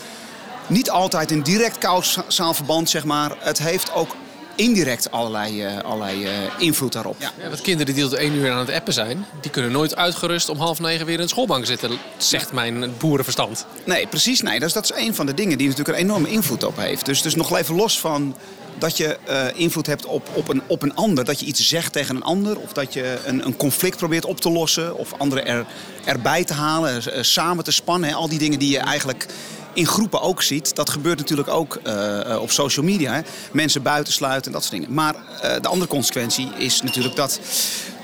niet 0.66 0.90
altijd 0.90 1.30
een 1.30 1.42
direct 1.42 1.78
kausaal 1.78 2.54
verband, 2.54 2.90
zeg 2.90 3.04
maar. 3.04 3.36
Het 3.38 3.58
heeft 3.58 3.92
ook 3.92 4.16
indirect 4.60 5.10
allerlei, 5.10 5.64
uh, 5.64 5.78
allerlei 5.78 6.24
uh, 6.24 6.30
invloed 6.58 6.92
daarop. 6.92 7.16
Ja. 7.18 7.32
Ja, 7.42 7.48
want 7.48 7.60
kinderen 7.60 7.94
die 7.94 8.04
tot 8.04 8.12
één 8.12 8.34
uur 8.34 8.50
aan 8.50 8.58
het 8.58 8.70
appen 8.70 8.92
zijn... 8.92 9.26
die 9.40 9.50
kunnen 9.50 9.72
nooit 9.72 9.96
uitgerust 9.96 10.48
om 10.48 10.58
half 10.58 10.80
negen 10.80 11.06
weer 11.06 11.14
in 11.14 11.20
de 11.20 11.28
schoolbank 11.28 11.66
zitten... 11.66 11.90
zegt 12.16 12.52
mijn 12.52 12.92
boerenverstand. 12.98 13.66
Nee, 13.84 14.06
precies. 14.06 14.40
Nee. 14.40 14.60
Dus 14.60 14.72
dat 14.72 14.84
is 14.84 14.92
een 14.94 15.14
van 15.14 15.26
de 15.26 15.34
dingen 15.34 15.58
die 15.58 15.68
natuurlijk 15.68 15.98
een 15.98 16.04
enorme 16.04 16.30
invloed 16.30 16.64
op 16.64 16.76
heeft. 16.76 17.06
Dus, 17.06 17.22
dus 17.22 17.34
nog 17.34 17.56
even 17.56 17.74
los 17.74 18.00
van 18.00 18.36
dat 18.78 18.96
je 18.96 19.18
uh, 19.28 19.44
invloed 19.54 19.86
hebt 19.86 20.06
op, 20.06 20.28
op, 20.32 20.48
een, 20.48 20.62
op 20.66 20.82
een 20.82 20.94
ander. 20.94 21.24
Dat 21.24 21.40
je 21.40 21.46
iets 21.46 21.68
zegt 21.68 21.92
tegen 21.92 22.16
een 22.16 22.22
ander. 22.22 22.58
Of 22.58 22.72
dat 22.72 22.92
je 22.92 23.18
een, 23.24 23.46
een 23.46 23.56
conflict 23.56 23.96
probeert 23.96 24.24
op 24.24 24.40
te 24.40 24.50
lossen. 24.50 24.96
Of 24.96 25.12
anderen 25.18 25.46
er, 25.46 25.66
erbij 26.04 26.44
te 26.44 26.54
halen. 26.54 27.24
Samen 27.24 27.64
te 27.64 27.72
spannen. 27.72 28.08
Hè. 28.08 28.14
Al 28.14 28.28
die 28.28 28.38
dingen 28.38 28.58
die 28.58 28.70
je 28.70 28.78
eigenlijk 28.78 29.26
in 29.72 29.86
groepen 29.86 30.20
ook 30.20 30.42
ziet. 30.42 30.74
Dat 30.74 30.90
gebeurt 30.90 31.18
natuurlijk 31.18 31.48
ook 31.48 31.80
uh, 31.86 32.38
op 32.40 32.50
social 32.50 32.84
media. 32.84 33.12
Hè. 33.12 33.20
Mensen 33.52 33.82
buitensluiten 33.82 34.46
en 34.46 34.52
dat 34.52 34.62
soort 34.64 34.74
dingen. 34.74 34.94
Maar 34.94 35.14
de 35.62 35.68
andere 35.68 35.90
consequentie 35.90 36.48
is 36.56 36.82
natuurlijk 36.82 37.16
dat 37.16 37.40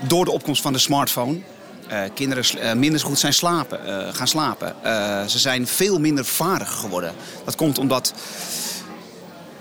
door 0.01 0.25
de 0.25 0.31
opkomst 0.31 0.63
van 0.63 0.73
de 0.73 0.79
smartphone... 0.79 1.39
Uh, 1.93 2.01
kinderen 2.15 2.45
uh, 2.59 2.73
minder 2.73 3.01
goed 3.01 3.19
zijn 3.19 3.35
slapen, 3.35 3.81
uh, 3.87 4.15
gaan 4.15 4.29
slapen. 4.29 4.75
ze 5.31 5.39
zijn 5.39 5.67
veel 5.67 5.99
minder 5.99 6.25
vaardig 6.25 6.73
geworden. 6.73 7.15
Dat 7.45 7.57
komt 7.57 7.79
omdat 7.79 8.13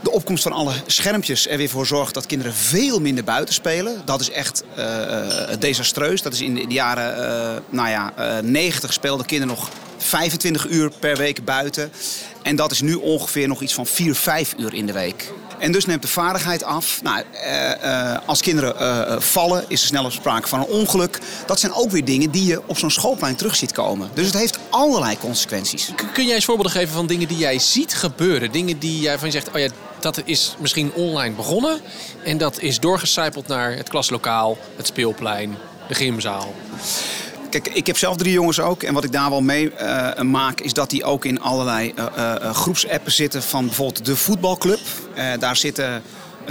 de 0.01 0.11
opkomst 0.11 0.43
van 0.43 0.51
alle 0.51 0.73
schermpjes 0.85 1.47
er 1.47 1.57
weer 1.57 1.69
voor 1.69 1.85
zorgt 1.85 2.13
dat 2.13 2.25
kinderen 2.25 2.53
veel 2.53 2.99
minder 2.99 3.23
buiten 3.23 3.53
spelen. 3.53 4.01
Dat 4.05 4.21
is 4.21 4.29
echt 4.29 4.63
desastreus. 5.59 6.21
Dat 6.21 6.33
is 6.33 6.41
in 6.41 6.53
de 6.53 6.65
jaren 6.67 7.63
nou 7.69 7.89
ja, 7.89 8.13
90 8.41 8.93
speelden 8.93 9.25
kinderen 9.25 9.55
nog 9.55 9.69
25 10.05 10.67
uur 10.67 10.91
per 10.99 11.17
week 11.17 11.45
buiten. 11.45 11.91
En 12.41 12.55
dat 12.55 12.71
is 12.71 12.81
nu 12.81 12.93
ongeveer 12.93 13.47
nog 13.47 13.61
iets 13.61 13.73
van 13.73 13.85
4, 13.85 14.15
5 14.15 14.53
uur 14.57 14.73
in 14.73 14.85
de 14.85 14.93
week. 14.93 15.31
En 15.59 15.71
dus 15.71 15.85
neemt 15.85 16.01
de 16.01 16.07
vaardigheid 16.07 16.63
af. 16.63 17.01
Nou, 17.03 17.23
uh, 17.33 17.71
uh, 17.83 18.17
als 18.25 18.41
kinderen 18.41 18.75
uh, 18.81 19.19
vallen, 19.19 19.65
is 19.67 19.81
er 19.81 19.87
sneller 19.87 20.11
sprake 20.11 20.47
van 20.47 20.59
een 20.59 20.65
ongeluk. 20.65 21.19
Dat 21.45 21.59
zijn 21.59 21.73
ook 21.73 21.91
weer 21.91 22.05
dingen 22.05 22.31
die 22.31 22.45
je 22.45 22.61
op 22.65 22.77
zo'n 22.77 22.91
schoolplein 22.91 23.35
terug 23.35 23.55
ziet 23.55 23.71
komen. 23.71 24.09
Dus 24.13 24.25
het 24.25 24.35
heeft 24.35 24.59
allerlei 24.69 25.17
consequenties. 25.17 25.91
Kun 26.13 26.25
jij 26.25 26.35
eens 26.35 26.45
voorbeelden 26.45 26.73
geven 26.73 26.93
van 26.93 27.07
dingen 27.07 27.27
die 27.27 27.37
jij 27.37 27.59
ziet 27.59 27.93
gebeuren? 27.93 28.51
Dingen 28.51 28.79
die 28.79 28.99
jij 28.99 29.17
van 29.17 29.27
je 29.27 29.33
zegt, 29.33 29.49
oh 29.51 29.59
ja, 29.59 29.67
dat 29.99 30.21
is 30.25 30.55
misschien 30.59 30.93
online 30.93 31.35
begonnen. 31.35 31.79
En 32.23 32.37
dat 32.37 32.59
is 32.59 32.79
doorgecijpeld 32.79 33.47
naar 33.47 33.75
het 33.75 33.89
klaslokaal, 33.89 34.57
het 34.75 34.87
speelplein, 34.87 35.57
de 35.87 35.93
gymzaal. 35.93 36.53
Kijk, 37.61 37.75
ik 37.75 37.87
heb 37.87 37.97
zelf 37.97 38.17
drie 38.17 38.31
jongens 38.31 38.59
ook. 38.59 38.83
En 38.83 38.93
wat 38.93 39.03
ik 39.03 39.11
daar 39.11 39.29
wel 39.29 39.41
mee 39.41 39.71
uh, 39.81 40.21
maak, 40.21 40.61
is 40.61 40.73
dat 40.73 40.89
die 40.89 41.03
ook 41.03 41.25
in 41.25 41.41
allerlei 41.41 41.93
uh, 41.97 42.53
groepsappen 42.53 43.11
zitten 43.11 43.43
van 43.43 43.65
bijvoorbeeld 43.65 44.05
de 44.05 44.15
voetbalclub. 44.15 44.79
daar 45.39 45.55
zitten 45.55 46.03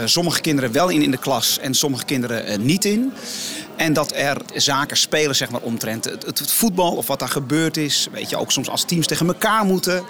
sommige 0.05 0.41
kinderen 0.41 0.73
wel 0.73 0.89
in 0.89 1.03
in 1.03 1.11
de 1.11 1.17
klas 1.17 1.59
en 1.59 1.75
sommige 1.75 2.05
kinderen 2.05 2.65
niet 2.65 2.85
in. 2.85 3.13
En 3.77 3.93
dat 3.93 4.13
er 4.15 4.37
zaken 4.55 4.97
spelen, 4.97 5.37
zeg 5.37 5.51
maar, 5.51 5.61
omtrent 5.61 6.05
het, 6.05 6.53
voetbal 6.53 6.97
of 6.97 7.07
wat 7.07 7.19
daar 7.19 7.29
gebeurd 7.29 7.77
is. 7.77 8.09
Weet 8.13 8.31
je, 8.31 8.37
ook 8.37 8.53
soms 8.53 8.69
als 8.69 8.85
teams 8.85 9.07
tegen 9.07 9.27
elkaar 9.27 9.65
moeten. 9.65 10.05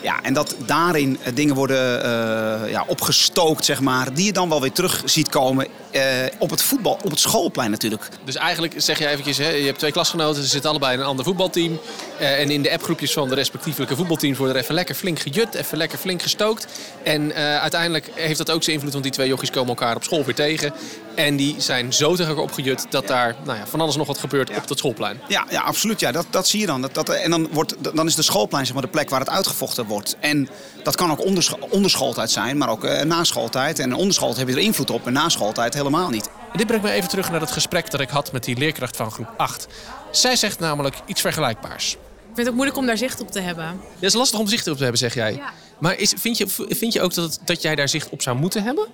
Ja, 0.00 0.22
en 0.22 0.34
dat 0.34 0.56
daarin 0.66 1.18
dingen 1.34 1.54
worden 1.54 2.04
uh, 2.04 2.70
ja, 2.70 2.84
opgestookt, 2.86 3.64
zeg 3.64 3.80
maar. 3.80 4.14
Die 4.14 4.24
je 4.24 4.32
dan 4.32 4.48
wel 4.48 4.60
weer 4.60 4.72
terug 4.72 5.02
ziet 5.04 5.28
komen 5.28 5.66
uh, 5.92 6.02
op 6.38 6.50
het 6.50 6.62
voetbal, 6.62 6.98
op 7.04 7.10
het 7.10 7.20
schoolplein 7.20 7.70
natuurlijk. 7.70 8.08
Dus 8.24 8.34
eigenlijk 8.34 8.74
zeg 8.76 8.98
je 8.98 9.08
eventjes, 9.08 9.38
hè, 9.38 9.48
je 9.48 9.64
hebt 9.64 9.78
twee 9.78 9.92
klasgenoten, 9.92 10.42
ze 10.42 10.48
zitten 10.48 10.70
allebei 10.70 10.94
in 10.94 11.00
een 11.00 11.06
ander 11.06 11.24
voetbalteam. 11.24 11.78
Uh, 12.20 12.40
en 12.40 12.50
in 12.50 12.62
de 12.62 12.72
appgroepjes 12.72 13.12
van 13.12 13.28
de 13.28 13.34
respectievelijke 13.34 13.96
voetbalteams 13.96 14.38
worden 14.38 14.56
er 14.56 14.62
even 14.62 14.74
lekker 14.74 14.94
flink 14.94 15.18
gejut, 15.18 15.54
even 15.54 15.78
lekker 15.78 15.98
flink 15.98 16.22
gestookt. 16.22 16.66
En 17.02 17.34
uiteindelijk 17.34 18.10
heeft 18.14 18.38
dat 18.38 18.50
ook 18.50 18.62
zijn 18.62 18.74
invloed, 18.74 18.92
want 18.92 19.04
die 19.04 19.12
twee 19.12 19.28
jochies 19.28 19.50
komen 19.50 19.68
elkaar 19.68 19.96
op 19.96 20.04
school 20.04 20.24
weer 20.24 20.34
tegen. 20.34 20.72
En 21.14 21.36
die 21.36 21.54
zijn 21.58 21.92
zo 21.92 22.10
tegen 22.10 22.26
elkaar 22.26 22.44
opgejut 22.44 22.86
dat 22.90 23.06
daar 23.06 23.36
nou 23.44 23.58
ja, 23.58 23.66
van 23.66 23.80
alles 23.80 23.96
nog 23.96 24.06
wat 24.06 24.18
gebeurt 24.18 24.48
ja. 24.48 24.56
op 24.56 24.68
dat 24.68 24.78
schoolplein. 24.78 25.20
Ja, 25.28 25.46
ja 25.50 25.60
absoluut. 25.60 26.00
Ja. 26.00 26.12
Dat, 26.12 26.26
dat 26.30 26.48
zie 26.48 26.60
je 26.60 26.66
dan. 26.66 26.80
Dat, 26.80 26.94
dat, 26.94 27.08
en 27.08 27.30
dan, 27.30 27.48
wordt, 27.50 27.74
dan 27.94 28.06
is 28.06 28.14
de 28.14 28.22
schoolplein 28.22 28.64
zeg 28.64 28.74
maar, 28.74 28.82
de 28.82 28.88
plek 28.88 29.10
waar 29.10 29.20
het 29.20 29.28
uitgevochten 29.28 29.85
wordt. 29.86 30.16
En 30.20 30.48
dat 30.82 30.96
kan 30.96 31.10
ook 31.10 31.24
onderscho 31.24 31.56
onderschooltijd 31.70 32.30
zijn, 32.30 32.56
maar 32.56 32.68
ook 32.68 32.84
uh, 32.84 33.00
naschooltijd. 33.00 33.78
En 33.78 33.94
onderschooltijd 33.94 34.38
heb 34.38 34.48
je 34.48 34.60
er 34.60 34.66
invloed 34.66 34.90
op 34.90 35.06
en 35.06 35.12
naschooltijd 35.12 35.74
helemaal 35.74 36.08
niet. 36.08 36.30
En 36.52 36.58
dit 36.58 36.66
brengt 36.66 36.84
me 36.84 36.90
even 36.90 37.08
terug 37.08 37.30
naar 37.30 37.40
het 37.40 37.50
gesprek 37.50 37.90
dat 37.90 38.00
ik 38.00 38.08
had 38.08 38.32
met 38.32 38.44
die 38.44 38.56
leerkracht 38.56 38.96
van 38.96 39.10
groep 39.10 39.28
8. 39.36 39.66
Zij 40.10 40.36
zegt 40.36 40.58
namelijk 40.58 40.96
iets 41.06 41.20
vergelijkbaars. 41.20 41.92
Ik 41.92 41.98
vind 42.24 42.36
het 42.36 42.48
ook 42.48 42.54
moeilijk 42.54 42.78
om 42.78 42.86
daar 42.86 42.96
zicht 42.96 43.20
op 43.20 43.30
te 43.30 43.40
hebben. 43.40 43.66
Het 43.66 44.02
is 44.02 44.14
lastig 44.14 44.38
om 44.38 44.46
zicht 44.46 44.68
op 44.68 44.76
te 44.76 44.82
hebben, 44.82 45.00
zeg 45.00 45.14
jij. 45.14 45.34
Ja. 45.34 45.52
Maar 45.78 45.98
is, 45.98 46.14
vind, 46.16 46.38
je, 46.38 46.46
vind 46.68 46.92
je 46.92 47.00
ook 47.00 47.14
dat, 47.14 47.40
dat 47.44 47.62
jij 47.62 47.74
daar 47.74 47.88
zicht 47.88 48.08
op 48.08 48.22
zou 48.22 48.36
moeten 48.36 48.62
hebben? 48.62 48.86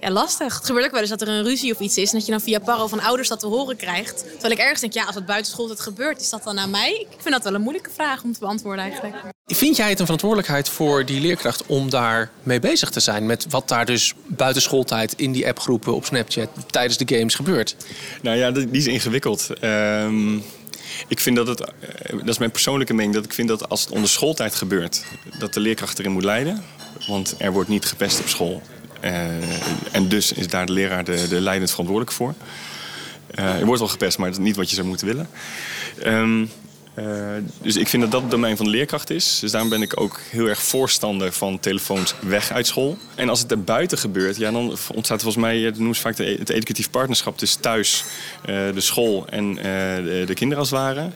Ja, 0.00 0.10
lastig. 0.10 0.54
Het 0.54 0.66
gebeurt 0.66 0.84
ook 0.84 0.90
wel 0.90 1.00
eens 1.00 1.10
dat 1.10 1.20
er 1.20 1.28
een 1.28 1.42
ruzie 1.42 1.72
of 1.72 1.80
iets 1.80 1.96
is... 1.96 2.10
en 2.10 2.16
dat 2.16 2.26
je 2.26 2.32
dan 2.32 2.40
via 2.40 2.58
paro 2.58 2.86
van 2.86 3.00
ouders 3.00 3.28
dat 3.28 3.40
te 3.40 3.46
horen 3.46 3.76
krijgt. 3.76 4.24
Terwijl 4.30 4.52
ik 4.52 4.58
ergens 4.58 4.80
denk, 4.80 4.92
ja, 4.92 5.04
als 5.04 5.14
het 5.14 5.26
buitenschool 5.26 5.68
het 5.68 5.80
gebeurt... 5.80 6.20
is 6.20 6.30
dat 6.30 6.44
dan 6.44 6.58
aan 6.58 6.70
mij? 6.70 7.06
Ik 7.10 7.18
vind 7.18 7.34
dat 7.34 7.44
wel 7.44 7.54
een 7.54 7.60
moeilijke 7.60 7.90
vraag 7.90 8.22
om 8.22 8.32
te 8.32 8.38
beantwoorden 8.38 8.84
eigenlijk. 8.84 9.14
Vind 9.46 9.76
jij 9.76 9.88
het 9.88 9.98
een 9.98 10.04
verantwoordelijkheid 10.04 10.68
voor 10.68 11.04
die 11.04 11.20
leerkracht 11.20 11.66
om 11.66 11.90
daar 11.90 12.30
mee 12.42 12.60
bezig 12.60 12.90
te 12.90 13.00
zijn? 13.00 13.26
Met 13.26 13.46
wat 13.48 13.68
daar 13.68 13.86
dus 13.86 14.14
buitenschooltijd 14.26 15.14
in 15.16 15.32
die 15.32 15.46
appgroepen 15.46 15.94
op 15.94 16.04
Snapchat 16.04 16.48
tijdens 16.66 16.96
de 16.96 17.16
games 17.16 17.34
gebeurt? 17.34 17.76
Nou 18.22 18.36
ja, 18.36 18.50
die 18.50 18.68
is 18.70 18.86
ingewikkeld. 18.86 19.48
Um... 19.62 20.42
Ik 21.08 21.20
vind 21.20 21.36
dat 21.36 21.46
het, 21.46 21.60
eh, 21.60 22.18
dat 22.18 22.28
is 22.28 22.38
mijn 22.38 22.50
persoonlijke 22.50 22.94
mening, 22.94 23.14
dat 23.14 23.24
ik 23.24 23.32
vind 23.32 23.48
dat 23.48 23.68
als 23.68 23.80
het 23.80 23.90
onder 23.90 24.08
schooltijd 24.08 24.54
gebeurt, 24.54 25.04
dat 25.38 25.54
de 25.54 25.60
leerkracht 25.60 25.98
erin 25.98 26.12
moet 26.12 26.24
leiden. 26.24 26.64
Want 27.08 27.34
er 27.38 27.52
wordt 27.52 27.68
niet 27.68 27.84
gepest 27.84 28.20
op 28.20 28.28
school. 28.28 28.62
Eh, 29.00 29.92
en 29.92 30.08
dus 30.08 30.32
is 30.32 30.48
daar 30.48 30.66
de 30.66 30.72
leraar 30.72 31.04
de, 31.04 31.28
de 31.28 31.40
leidend 31.40 31.70
verantwoordelijk 31.70 32.16
voor. 32.16 32.34
Eh, 33.34 33.58
er 33.58 33.64
wordt 33.64 33.80
wel 33.80 33.90
gepest, 33.90 34.18
maar 34.18 34.30
dat 34.30 34.38
is 34.38 34.44
niet 34.44 34.56
wat 34.56 34.68
je 34.68 34.74
zou 34.74 34.86
moeten 34.86 35.06
willen. 35.06 35.28
Ehm, 36.02 36.44
eh, 37.04 37.42
dus 37.62 37.76
ik 37.76 37.88
vind 37.88 38.02
dat 38.02 38.12
dat 38.12 38.20
het 38.22 38.30
domein 38.30 38.56
van 38.56 38.64
de 38.64 38.70
leerkracht 38.70 39.10
is. 39.10 39.38
Dus 39.40 39.50
daarom 39.50 39.70
ben 39.70 39.82
ik 39.82 40.00
ook 40.00 40.20
heel 40.30 40.46
erg 40.46 40.62
voorstander 40.62 41.32
van 41.32 41.60
telefoons 41.60 42.14
weg 42.20 42.52
uit 42.52 42.66
school. 42.66 42.96
En 43.14 43.28
als 43.28 43.40
het 43.40 43.50
er 43.50 43.62
buiten 43.64 43.98
gebeurt, 43.98 44.36
ja, 44.36 44.50
dan 44.50 44.76
ontstaat 44.94 45.22
volgens 45.22 45.42
mij, 45.44 45.62
dat 45.62 45.76
noemen 45.76 45.94
ze 45.94 46.00
vaak 46.00 46.16
de- 46.16 46.36
het 46.38 46.48
educatief 46.50 46.90
partnerschap 46.90 47.38
tussen 47.38 47.60
thuis, 47.60 48.04
eh, 48.44 48.54
de 48.74 48.80
school 48.80 49.26
en 49.28 49.58
eh, 49.58 49.64
de, 50.04 50.22
de 50.26 50.34
kinderen 50.34 50.58
als 50.58 50.70
het 50.70 50.78
ware. 50.78 51.10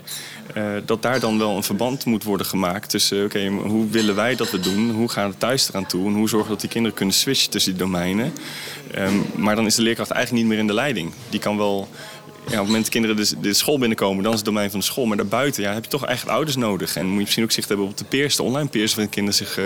Eh, 0.55 0.65
dat 0.87 1.03
daar 1.03 1.21
dan 1.21 1.39
wel 1.39 1.57
een 1.57 1.63
verband 1.63 2.05
moet 2.05 2.25
worden 2.25 2.47
gemaakt 2.47 2.91
tussen, 2.91 3.25
oké, 3.25 3.47
hoe 3.49 3.89
willen 3.91 4.15
wij 4.15 4.35
dat 4.37 4.51
we 4.51 4.61
doen? 4.61 4.91
Hoe 4.91 5.09
gaan 5.09 5.31
we 5.31 5.37
thuis 5.39 5.69
eraan 5.69 5.87
toe? 5.87 6.07
En 6.07 6.15
hoe 6.15 6.29
zorgen 6.29 6.49
we 6.49 6.53
dat 6.53 6.61
die 6.63 6.71
kinderen 6.71 6.97
kunnen 6.97 7.15
switchen 7.15 7.51
tussen 7.51 7.73
die 7.73 7.81
domeinen? 7.81 8.33
Ehm, 8.91 9.15
maar 9.37 9.57
dan 9.57 9.67
is 9.67 9.75
de 9.75 9.83
leerkracht 9.83 10.11
eigenlijk 10.11 10.43
niet 10.43 10.53
meer 10.53 10.61
in 10.63 10.67
de 10.67 10.75
leiding. 10.75 11.13
Die 11.31 11.41
kan 11.41 11.57
wel 11.57 11.89
ja, 12.47 12.53
op 12.53 12.59
het 12.59 12.67
moment 12.67 12.83
dat 12.83 12.89
kinderen 12.89 13.17
de, 13.17 13.41
de 13.41 13.55
school 13.55 13.79
binnenkomen, 13.79 14.23
dan 14.23 14.33
is 14.33 14.39
het 14.39 14.47
domein 14.47 14.71
van 14.71 14.79
de 14.79 14.85
school. 14.85 15.07
Maar 15.07 15.17
daarbuiten 15.17 15.63
ja, 15.63 15.73
heb 15.73 15.85
je 15.85 15.91
toch 15.91 16.07
echt 16.07 16.29
ouders 16.29 16.57
nodig. 16.57 16.97
En 16.97 17.07
moet 17.07 17.15
je 17.15 17.21
misschien 17.21 17.45
ook 17.45 17.53
zicht 17.53 17.69
hebben 17.69 17.87
op 17.87 17.97
de 17.97 18.05
peers, 18.05 18.37
de 18.37 18.43
online 18.43 18.69
peers, 18.69 18.95
waarin 18.95 19.13
kinderen 19.13 19.39
zich, 19.39 19.59
eh, 19.59 19.65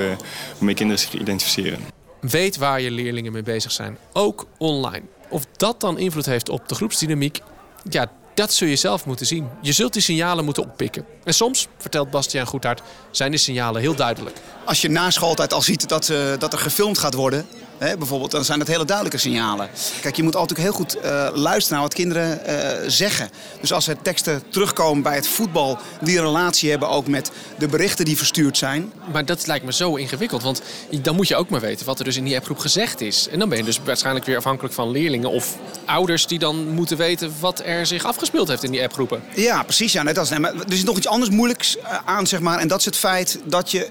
waarmee 0.53 0.75
kinderen 0.75 1.03
zich 1.03 1.13
identificeren. 1.21 1.79
Weet 2.21 2.57
waar 2.57 2.81
je 2.81 2.91
leerlingen 2.91 3.33
mee 3.33 3.43
bezig 3.43 3.73
zijn, 3.73 3.99
ook 4.13 4.47
online. 4.59 5.03
Of 5.29 5.45
dat 5.57 5.81
dan 5.81 5.99
invloed 5.99 6.27
heeft 6.27 6.49
op 6.49 6.69
de 6.69 6.75
groepsdynamiek, 6.75 7.41
ja, 7.89 8.11
dat 8.35 8.53
zul 8.53 8.69
je 8.69 8.77
zelf 8.77 9.07
moeten 9.07 9.27
zien. 9.27 9.49
Je 9.63 9.73
zult 9.73 9.93
die 9.93 10.03
signalen 10.03 10.45
moeten 10.45 10.63
oppikken. 10.63 11.05
En 11.25 11.35
soms, 11.35 11.69
vertelt 11.79 12.11
Bastiaan 12.11 12.47
Goedhart, 12.47 12.83
zijn 13.11 13.31
die 13.31 13.41
signalen 13.41 13.81
heel 13.81 13.95
duidelijk. 13.95 14.37
Als 14.65 14.81
je 14.81 14.89
na 14.89 15.11
schooltijd 15.11 15.53
al 15.53 15.63
ziet 15.63 15.89
dat, 15.89 16.09
eh, 16.09 16.19
dat 16.39 16.53
er 16.53 16.59
gefilmd 16.59 16.99
gaat 16.99 17.15
worden, 17.15 17.47
hè, 17.79 17.97
bijvoorbeeld, 17.97 18.31
dan 18.31 18.45
zijn 18.45 18.59
dat 18.59 18.69
hele 18.69 18.85
duidelijke 18.85 19.19
signalen. 19.19 19.69
Kijk, 20.01 20.17
je 20.17 20.23
moet 20.23 20.37
altijd 20.37 20.61
heel 20.61 20.73
goed 20.73 20.95
eh, 20.95 21.29
luisteren 21.35 21.73
naar 21.73 21.89
wat 21.89 21.95
kinderen 21.95 22.45
eh, 22.45 22.89
zeggen. 22.89 23.31
Dus 23.61 23.73
als 23.73 23.89
er 23.89 24.03
teksten 24.03 24.43
terugkomen 24.49 25.03
bij 25.03 25.15
het 25.15 25.29
voetbal 25.29 25.79
die 26.01 26.19
een 26.19 26.25
relatie 26.25 26.71
hebben 26.71 26.89
ook 26.89 27.07
met 27.07 27.31
de 27.59 27.67
berichten 27.67 28.05
die 28.05 28.17
verstuurd 28.17 28.59
zijn. 28.59 28.93
Maar 29.13 29.25
dat 29.25 29.47
lijkt 29.47 29.65
me 29.65 29.73
zo 29.73 29.95
ingewikkeld, 29.95 30.43
want 30.43 30.63
dan 31.03 31.17
moet 31.17 31.29
je 31.29 31.37
ook 31.37 31.49
maar 31.49 31.61
weten 31.61 31.87
wat 31.87 31.99
er 31.99 32.05
dus 32.05 32.17
in 32.17 32.25
die 32.25 32.37
appgroep 32.37 32.59
gezegd 32.59 33.01
is. 33.01 33.29
En 33.29 33.39
dan 33.39 33.49
ben 33.49 33.59
je 33.59 33.65
dus 33.65 33.81
waarschijnlijk 33.85 34.27
weer 34.27 34.37
afhankelijk 34.37 34.75
van 34.75 34.91
leerlingen 34.91 35.31
of 35.31 35.57
ouders 35.85 36.27
die 36.27 36.39
dan 36.39 36.69
moeten 36.69 36.97
weten 36.97 37.33
wat 37.41 37.63
er 37.65 37.87
zich 37.87 38.05
afgespeeld 38.05 38.49
heeft 38.49 38.63
in 38.63 38.71
die 38.71 38.83
appgroepen. 38.83 39.23
Ja, 39.35 39.63
precies. 39.63 39.93
Ja, 39.93 40.03
net 40.03 40.19
als, 40.19 40.31
nee, 40.31 40.39
maar 40.39 40.55
er 40.55 40.73
is 40.73 40.85
nog 40.85 40.97
iets 40.97 41.07
anders 41.07 41.31
moeilijks 41.31 41.79
eh, 41.79 41.99
aan, 42.05 42.27
zeg 42.27 42.41
maar. 42.41 42.59
En 42.59 42.69
dat 42.69 42.79
is 42.79 42.85
het 42.85 42.97
feit 42.97 43.39
dat 43.45 43.71
je 43.71 43.89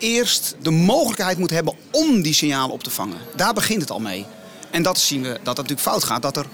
eerst 0.00 0.56
de 0.62 0.70
mogelijkheid 0.70 1.38
moet 1.38 1.50
hebben 1.50 1.74
om 1.90 2.22
die 2.22 2.34
signalen 2.34 2.74
op 2.74 2.82
te 2.82 2.90
vangen. 2.90 3.18
Daar 3.36 3.54
begint 3.54 3.80
het 3.80 3.90
al 3.90 4.00
mee. 4.00 4.26
En 4.70 4.82
dat 4.82 4.98
zien 4.98 5.22
we 5.22 5.28
dat 5.28 5.44
dat 5.44 5.56
natuurlijk 5.56 5.88
fout 5.88 6.04
gaat. 6.04 6.22
Dat 6.22 6.36
er 6.36 6.46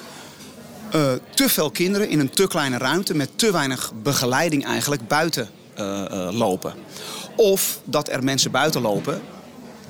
eh, 0.90 1.12
te 1.34 1.48
veel 1.48 1.70
kinderen 1.70 2.08
in 2.08 2.20
een 2.20 2.30
te 2.30 2.46
kleine 2.46 2.78
ruimte 2.78 3.14
met 3.14 3.30
te 3.36 3.52
weinig 3.52 3.92
begeleiding 4.02 4.64
eigenlijk 4.64 5.08
buiten 5.08 5.48
eh, 5.74 6.04
eh, 6.04 6.34
lopen. 6.34 6.74
Of 7.36 7.80
dat 7.84 8.08
er 8.08 8.24
mensen 8.24 8.50
buiten 8.50 8.80
lopen 8.80 9.22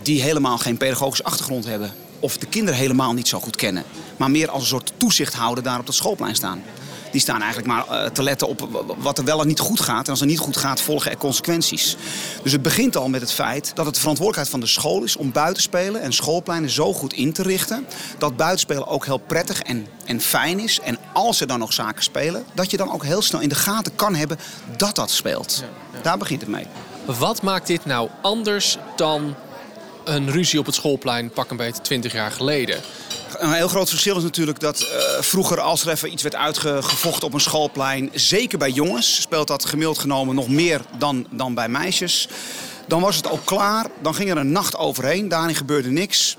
die 0.03 0.23
helemaal 0.23 0.59
geen 0.59 0.77
pedagogische 0.77 1.25
achtergrond 1.25 1.65
hebben. 1.65 1.93
Of 2.21 2.37
de 2.39 2.47
kinderen 2.47 2.81
helemaal 2.81 3.13
niet 3.13 3.29
zo 3.29 3.41
goed 3.41 3.57
kennen. 3.57 3.85
Maar 4.17 4.31
meer 4.31 4.51
als 4.51 4.63
een 4.63 4.69
soort 4.69 4.93
toezichthouder 4.97 5.65
daar 5.65 5.79
op 5.79 5.87
dat 5.87 5.95
schoolplein 5.95 6.35
staan. 6.35 6.63
Die 7.11 7.21
staan 7.21 7.43
eigenlijk 7.43 7.69
maar 7.69 7.89
eh, 7.89 8.11
te 8.11 8.23
letten 8.23 8.49
op 8.49 8.85
wat 8.99 9.19
er 9.19 9.25
wel 9.25 9.41
en 9.41 9.47
niet 9.47 9.59
goed 9.59 9.81
gaat. 9.81 10.05
En 10.05 10.11
als 10.11 10.21
er 10.21 10.27
niet 10.27 10.39
goed 10.39 10.57
gaat, 10.57 10.81
volgen 10.81 11.11
er 11.11 11.17
consequenties. 11.17 11.97
Dus 12.43 12.53
het 12.53 12.63
begint 12.63 12.97
al 12.97 13.09
met 13.09 13.21
het 13.21 13.33
feit 13.33 13.71
dat 13.75 13.85
het 13.85 13.95
de 13.95 14.01
verantwoordelijkheid 14.01 14.49
van 14.49 14.61
de 14.61 14.67
school 14.67 15.03
is 15.03 15.17
om 15.17 15.33
buitenspelen 15.33 16.01
en 16.01 16.13
schoolpleinen 16.13 16.71
zo 16.71 16.93
goed 16.93 17.13
in 17.13 17.33
te 17.33 17.43
richten. 17.43 17.87
Dat 18.19 18.37
buitenspelen 18.37 18.87
ook 18.87 19.05
heel 19.05 19.19
prettig 19.19 19.61
en, 19.61 19.87
en 20.05 20.21
fijn 20.21 20.59
is. 20.61 20.81
En 20.81 20.99
als 21.13 21.41
er 21.41 21.47
dan 21.47 21.59
nog 21.59 21.73
zaken 21.73 22.03
spelen, 22.03 22.45
dat 22.55 22.71
je 22.71 22.77
dan 22.77 22.93
ook 22.93 23.05
heel 23.05 23.23
snel 23.23 23.41
in 23.41 23.49
de 23.49 23.55
gaten 23.55 23.95
kan 23.95 24.15
hebben 24.15 24.39
dat 24.77 24.95
dat 24.95 25.11
speelt. 25.11 25.65
Daar 26.03 26.19
begint 26.19 26.41
het 26.41 26.51
mee. 26.51 26.67
Wat 27.05 27.43
maakt 27.43 27.67
dit 27.67 27.85
nou 27.85 28.09
anders 28.23 28.79
dan 28.97 29.35
een 30.05 30.31
ruzie 30.31 30.59
op 30.59 30.67
het 30.67 30.75
schoolplein 30.75 31.31
pak 31.31 31.51
een 31.51 31.57
beetje 31.57 31.83
20 31.83 32.13
jaar 32.13 32.31
geleden? 32.31 32.81
Een 33.39 33.53
heel 33.53 33.69
groot 33.69 33.89
verschil 33.89 34.17
is 34.17 34.23
natuurlijk 34.23 34.61
dat 34.61 34.81
eh, 34.81 35.21
vroeger 35.21 35.61
als 35.61 35.83
er 35.85 35.93
even 35.93 36.13
iets 36.13 36.23
werd 36.23 36.35
uitgevochten 36.35 37.27
op 37.27 37.35
een 37.35 37.41
schoolplein, 37.41 38.11
zeker 38.15 38.59
bij 38.59 38.71
jongens, 38.71 39.21
speelt 39.21 39.49
dat 39.49 39.65
gemiddeld 39.65 39.99
genomen 39.99 40.35
nog 40.35 40.49
meer 40.49 40.81
dan, 40.99 41.27
dan 41.31 41.55
bij 41.55 41.69
meisjes. 41.69 42.29
Dan 42.89 43.01
was 43.01 43.17
het 43.17 43.31
ook 43.31 43.45
klaar, 43.45 43.87
dan 44.03 44.15
ging 44.15 44.31
er 44.31 44.37
een 44.37 44.53
nacht 44.53 44.77
overheen, 44.77 45.29
daarin 45.29 45.55
gebeurde 45.55 45.91
niks. 45.91 46.37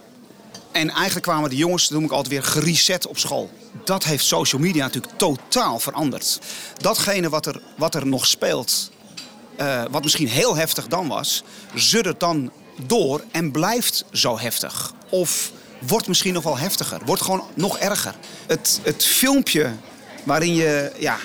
En 0.72 0.90
eigenlijk 0.90 1.26
kwamen 1.26 1.50
de 1.50 1.56
jongens, 1.56 1.84
dat 1.84 1.92
noem 1.92 2.06
ik 2.06 2.12
altijd 2.12 2.34
weer, 2.34 2.44
gereset 2.44 3.08
op 3.08 3.18
school. 3.18 3.50
Dat 3.84 4.04
heeft 4.04 4.26
social 4.26 4.62
media 4.62 4.84
natuurlijk 4.84 5.18
totaal 5.18 5.80
veranderd. 5.80 6.40
Datgene 6.78 7.30
wat 7.30 7.46
er, 7.46 7.62
wat 7.76 7.96
er 7.96 8.08
nog 8.08 8.26
speelt, 8.26 8.92
eh, 9.56 9.84
wat 9.92 10.04
misschien 10.04 10.28
heel 10.28 10.56
heftig 10.56 10.88
dan 10.88 11.08
was, 11.08 11.44
zuddert 11.74 12.20
dan 12.20 12.52
door 12.86 13.24
en 13.32 13.52
blijft 13.52 14.06
zo 14.12 14.40
heftig. 14.40 14.94
Of 15.10 15.52
wordt 15.80 16.08
misschien 16.08 16.34
nog 16.34 16.44
wel 16.44 16.58
heftiger, 16.58 17.00
wordt 17.06 17.22
gewoon 17.22 17.44
nog 17.54 17.78
erger. 17.78 18.16
Het, 18.48 18.80
het 18.84 19.06
filmpje 19.06 19.72
waarin 20.24 20.56
je 20.56 20.92
ja, 20.98 21.18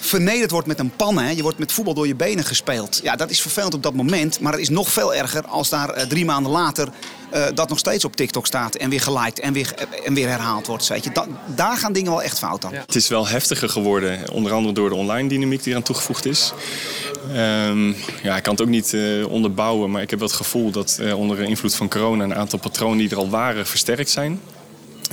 vernederd 0.00 0.50
wordt 0.50 0.66
met 0.66 0.78
een 0.78 0.90
pan, 0.96 1.18
hè? 1.18 1.30
je 1.30 1.42
wordt 1.42 1.58
met 1.58 1.72
voetbal 1.72 1.94
door 1.94 2.06
je 2.06 2.14
benen 2.14 2.44
gespeeld. 2.44 3.00
Ja, 3.02 3.16
dat 3.16 3.30
is 3.30 3.40
vervelend 3.40 3.74
op 3.74 3.82
dat 3.82 3.94
moment, 3.94 4.40
maar 4.40 4.52
het 4.52 4.60
is 4.60 4.68
nog 4.68 4.88
veel 4.88 5.14
erger 5.14 5.46
als 5.46 5.68
daar 5.68 5.90
eh, 5.90 6.06
drie 6.06 6.24
maanden 6.24 6.52
later 6.52 6.88
eh, 7.30 7.44
dat 7.54 7.68
nog 7.68 7.78
steeds 7.78 8.04
op 8.04 8.16
TikTok 8.16 8.46
staat 8.46 8.74
en 8.74 8.90
weer 8.90 9.00
geliked 9.00 9.40
en 9.40 9.52
weer, 9.52 9.74
en 10.04 10.14
weer 10.14 10.28
herhaald 10.28 10.66
wordt. 10.66 10.86
Weet 10.88 11.04
je. 11.04 11.12
Da- 11.12 11.26
daar 11.46 11.76
gaan 11.76 11.92
dingen 11.92 12.10
wel 12.10 12.22
echt 12.22 12.38
fout 12.38 12.64
aan. 12.64 12.74
Het 12.74 12.94
is 12.94 13.08
wel 13.08 13.26
heftiger 13.28 13.68
geworden, 13.68 14.30
onder 14.32 14.52
andere 14.52 14.74
door 14.74 14.88
de 14.88 14.94
online 14.94 15.28
dynamiek 15.28 15.62
die 15.62 15.70
eraan 15.72 15.82
toegevoegd 15.84 16.26
is. 16.26 16.52
Ehm, 17.32 17.92
ja, 18.22 18.36
ik 18.36 18.42
kan 18.42 18.52
het 18.52 18.60
ook 18.60 18.68
niet 18.68 18.94
eh, 18.94 19.26
onderbouwen, 19.28 19.90
maar 19.90 20.02
ik 20.02 20.10
heb 20.10 20.18
wel 20.18 20.28
het 20.28 20.36
gevoel 20.36 20.70
dat 20.70 20.98
eh, 21.00 21.18
onder 21.18 21.40
invloed 21.40 21.74
van 21.74 21.88
corona 21.88 22.24
een 22.24 22.34
aantal 22.34 22.58
patronen 22.58 22.98
die 22.98 23.10
er 23.10 23.16
al 23.16 23.30
waren 23.30 23.66
versterkt 23.66 24.10
zijn. 24.10 24.40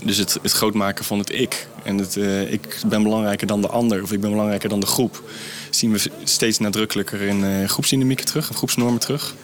Dus 0.04 0.18
het, 0.18 0.40
het 0.42 0.52
grootmaken 0.52 1.06
van 1.06 1.20
het 1.20 1.34
ik 1.34 1.68
en 1.84 1.98
het 1.98 2.18
eh, 2.18 2.52
ik 2.52 2.82
ben 2.88 3.04
belangrijker 3.04 3.48
dan 3.48 3.62
de 3.62 3.68
ander 3.68 4.02
of 4.04 4.12
ik 4.12 4.22
ben 4.22 4.30
belangrijker 4.30 4.70
dan 4.70 4.80
de 4.80 4.86
groep, 4.86 5.24
zien 5.70 5.92
we 5.92 6.10
steeds 6.24 6.60
nadrukkelijker 6.60 7.22
in 7.22 7.70
groepsdynamieken 7.70 8.26
terug, 8.26 8.50
of 8.50 8.56
groepsnormen 8.56 9.00
terug. 9.00 9.36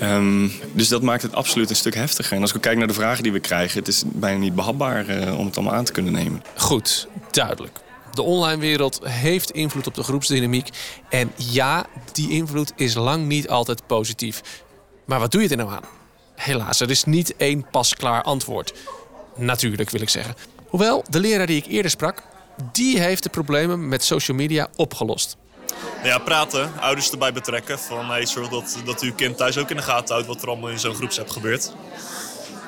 Ehm, 0.00 0.48
dus 0.72 0.88
dat 0.88 1.02
maakt 1.02 1.22
het 1.22 1.34
absoluut 1.34 1.70
een 1.70 1.76
stuk 1.76 1.94
heftiger. 1.94 2.36
En 2.36 2.42
als 2.42 2.54
ik 2.54 2.60
kijk 2.60 2.78
naar 2.78 2.86
de 2.86 2.94
vragen 2.94 3.22
die 3.22 3.32
we 3.32 3.40
krijgen, 3.40 3.78
het 3.78 3.88
is 3.88 4.02
bijna 4.06 4.38
niet 4.38 4.54
behapbaar 4.54 5.08
eh, 5.08 5.38
om 5.38 5.46
het 5.46 5.56
allemaal 5.56 5.74
aan 5.74 5.84
te 5.84 5.92
kunnen 5.92 6.12
nemen. 6.12 6.42
Goed, 6.56 7.08
duidelijk. 7.30 7.80
De 8.14 8.22
online 8.22 8.60
wereld 8.60 9.00
heeft 9.02 9.50
invloed 9.50 9.86
op 9.86 9.94
de 9.94 10.02
groepsdynamiek. 10.02 10.68
En 11.08 11.32
ja, 11.36 11.86
die 12.12 12.30
invloed 12.30 12.72
is 12.76 12.94
lang 12.94 13.26
niet 13.26 13.48
altijd 13.48 13.86
positief. 13.86 14.42
Maar 15.04 15.20
wat 15.20 15.32
doe 15.32 15.42
je 15.42 15.48
er 15.48 15.56
nou 15.56 15.70
aan? 15.70 15.84
Helaas, 16.34 16.80
er 16.80 16.90
is 16.90 17.04
niet 17.04 17.36
één 17.36 17.66
pasklaar 17.70 18.22
antwoord. 18.22 18.74
Natuurlijk 19.36 19.90
wil 19.90 20.00
ik 20.00 20.08
zeggen. 20.08 20.34
Hoewel, 20.68 21.04
de 21.10 21.20
leraar 21.20 21.46
die 21.46 21.56
ik 21.56 21.66
eerder 21.66 21.90
sprak, 21.90 22.22
die 22.72 23.00
heeft 23.00 23.22
de 23.22 23.28
problemen 23.28 23.88
met 23.88 24.04
social 24.04 24.36
media 24.36 24.68
opgelost. 24.76 25.36
Ja, 26.02 26.18
praten, 26.18 26.72
ouders 26.80 27.10
erbij 27.10 27.32
betrekken. 27.32 27.78
Van 27.78 28.06
hey, 28.06 28.26
zorg 28.26 28.48
dat, 28.48 28.78
dat 28.84 29.00
uw 29.00 29.14
kind 29.14 29.36
thuis 29.36 29.58
ook 29.58 29.70
in 29.70 29.76
de 29.76 29.82
gaten 29.82 30.14
houdt 30.14 30.28
wat 30.28 30.42
er 30.42 30.48
allemaal 30.48 30.70
in 30.70 30.78
zo'n 30.78 30.94
groepsapp 30.94 31.28
gebeurt. 31.28 31.72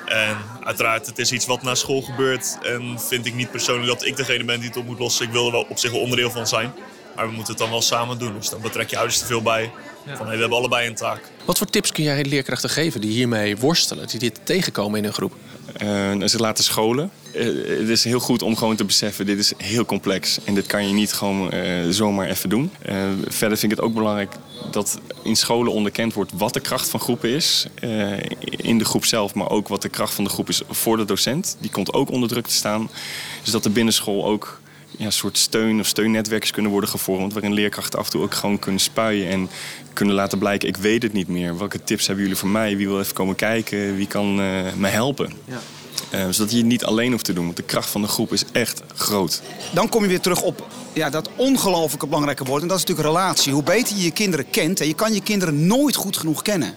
En 0.07 0.37
uiteraard, 0.65 1.07
het 1.07 1.19
is 1.19 1.33
iets 1.33 1.47
wat 1.47 1.63
na 1.63 1.75
school 1.75 2.03
gebeurt. 2.03 2.59
En 2.63 3.01
vind 3.01 3.27
ik 3.27 3.35
niet 3.35 3.51
persoonlijk 3.51 3.87
dat 3.87 4.05
ik 4.05 4.17
degene 4.17 4.45
ben 4.45 4.61
die 4.61 4.69
het 4.69 4.79
op 4.79 4.87
moet 4.87 4.99
lossen. 4.99 5.27
Ik 5.27 5.33
wil 5.33 5.47
er 5.47 5.53
wel 5.53 5.67
op 5.69 5.79
zich 5.79 5.91
wel 5.91 6.01
onderdeel 6.01 6.31
van 6.31 6.47
zijn. 6.47 6.73
Maar 7.17 7.27
we 7.27 7.33
moeten 7.33 7.53
het 7.53 7.63
dan 7.63 7.71
wel 7.71 7.83
samen 7.83 8.19
doen. 8.19 8.35
Dus 8.35 8.51
dan 8.51 8.61
betrek 8.61 8.91
je 8.91 8.97
ouders 8.97 9.19
te 9.19 9.27
veel 9.27 9.43
bij. 9.43 9.71
Van 10.07 10.27
hey, 10.27 10.35
we 10.35 10.41
hebben 10.41 10.59
allebei 10.59 10.87
een 10.87 10.95
taak. 10.95 11.21
Wat 11.45 11.59
voor 11.59 11.67
tips 11.67 11.93
kun 11.93 12.05
jij 12.05 12.25
leerkrachten 12.25 12.71
geven 12.71 13.01
die 13.01 13.11
hiermee 13.11 13.57
worstelen, 13.57 14.09
die 14.09 14.19
dit 14.19 14.41
tegenkomen 14.43 14.99
in 14.99 15.05
hun 15.05 15.13
groep? 15.13 15.33
Eh, 15.77 16.11
en 16.11 16.31
ze 16.31 16.39
laten 16.39 16.65
scholen. 16.65 17.11
Eh, 17.33 17.47
het 17.79 17.89
is 17.89 18.05
heel 18.05 18.21
goed 18.21 18.43
om 18.43 18.57
gewoon 18.57 18.77
te 18.77 18.85
beseffen, 18.85 19.27
dit 19.27 19.39
is 19.39 19.53
heel 19.57 19.85
complex. 19.85 20.39
En 20.45 20.55
dit 20.55 20.67
kan 20.67 20.89
je 20.89 20.95
niet 20.95 21.13
gewoon 21.13 21.51
eh, 21.51 21.89
zomaar 21.91 22.29
even 22.29 22.49
doen. 22.49 22.71
Eh, 22.83 22.97
verder 23.29 23.59
vind 23.59 23.73
ik 23.73 23.79
het 23.79 23.87
ook 23.87 23.95
belangrijk 23.95 24.33
dat 24.71 25.01
in 25.23 25.37
scholen 25.37 25.73
onderkend 25.73 26.13
wordt 26.15 26.33
wat 26.35 26.53
de 26.53 26.61
kracht 26.61 26.89
van 26.89 27.01
groepen 27.01 27.31
is. 27.31 27.67
eh, 27.75 28.19
in 28.41 28.79
de 28.79 28.85
groep 28.85 29.05
zelf, 29.05 29.35
maar 29.35 29.51
ook 29.51 29.69
wat 29.69 29.83
de 29.83 29.89
kracht 29.89 30.15
van 30.15 30.25
de 30.25 30.31
groep 30.31 30.49
is 30.49 30.63
voor 30.69 30.97
de 30.97 31.05
docent. 31.05 31.57
Die 31.61 31.71
komt 31.71 31.93
ook 31.93 32.11
onder 32.11 32.29
druk 32.29 32.47
te 32.47 32.55
staan. 32.55 32.91
Dus 33.43 33.53
dat 33.53 33.65
er 33.65 33.73
binnenschool 33.73 34.25
ook 34.27 34.61
ja, 34.99 35.11
soort 35.11 35.39
steun 35.39 35.81
of 35.81 35.87
steun 35.87 36.23
kunnen 36.53 36.71
worden 36.73 36.91
gevormd. 36.91 37.33
Waarin 37.33 37.53
leerkrachten 37.53 37.99
af 37.99 38.05
en 38.05 38.11
toe 38.11 38.23
ook 38.23 38.35
gewoon 38.35 38.59
kunnen 38.59 38.81
spuien 38.81 39.29
en 39.29 39.49
kunnen 39.93 40.15
laten 40.15 40.39
blijken: 40.39 40.69
ik 40.69 40.77
weet 40.77 41.03
het 41.03 41.13
niet 41.13 41.29
meer. 41.29 41.59
Welke 41.59 41.85
tips 41.85 42.07
hebben 42.07 42.25
jullie 42.25 42.39
voor 42.39 42.49
mij? 42.49 42.77
Wie 42.77 42.89
wil 42.89 43.01
even 43.01 43.15
komen 43.15 43.35
kijken? 43.35 43.97
Wie 43.97 44.07
kan 44.07 44.41
eh, 44.41 44.73
me 44.77 44.89
helpen? 44.89 45.33
Eh, 46.11 46.27
zodat 46.31 46.51
je 46.51 46.57
het 46.57 46.67
niet 46.67 46.85
alleen 46.85 47.13
hoeft 47.13 47.25
te 47.25 47.33
doen. 47.33 47.45
Want 47.45 47.57
de 47.57 47.63
kracht 47.63 47.91
van 47.91 48.03
de 48.03 48.09
groep 48.09 48.33
is 48.33 48.45
echt 48.53 48.83
groot. 48.95 49.43
Dan 49.73 49.89
kom 49.89 50.03
je 50.03 50.09
weer 50.09 50.21
terug 50.21 50.43
op 50.43 50.67
ja, 50.93 51.11
dat 51.11 51.31
ongelooflijke 51.37 52.07
belangrijke 52.07 52.45
woord. 52.45 52.63
En 52.63 52.69
dat 52.69 52.77
is 52.77 52.85
natuurlijk 52.85 53.17
relatie. 53.17 53.53
Hoe 53.53 53.63
beter 53.63 53.97
je 53.97 54.03
je 54.03 54.11
kinderen 54.11 54.51
kent. 54.51 54.81
En 54.81 54.87
je 54.87 54.95
kan 54.95 55.15
je 55.15 55.23
kinderen 55.23 55.67
nooit 55.67 55.97
goed 55.97 56.17
genoeg 56.17 56.43
kennen. 56.43 56.75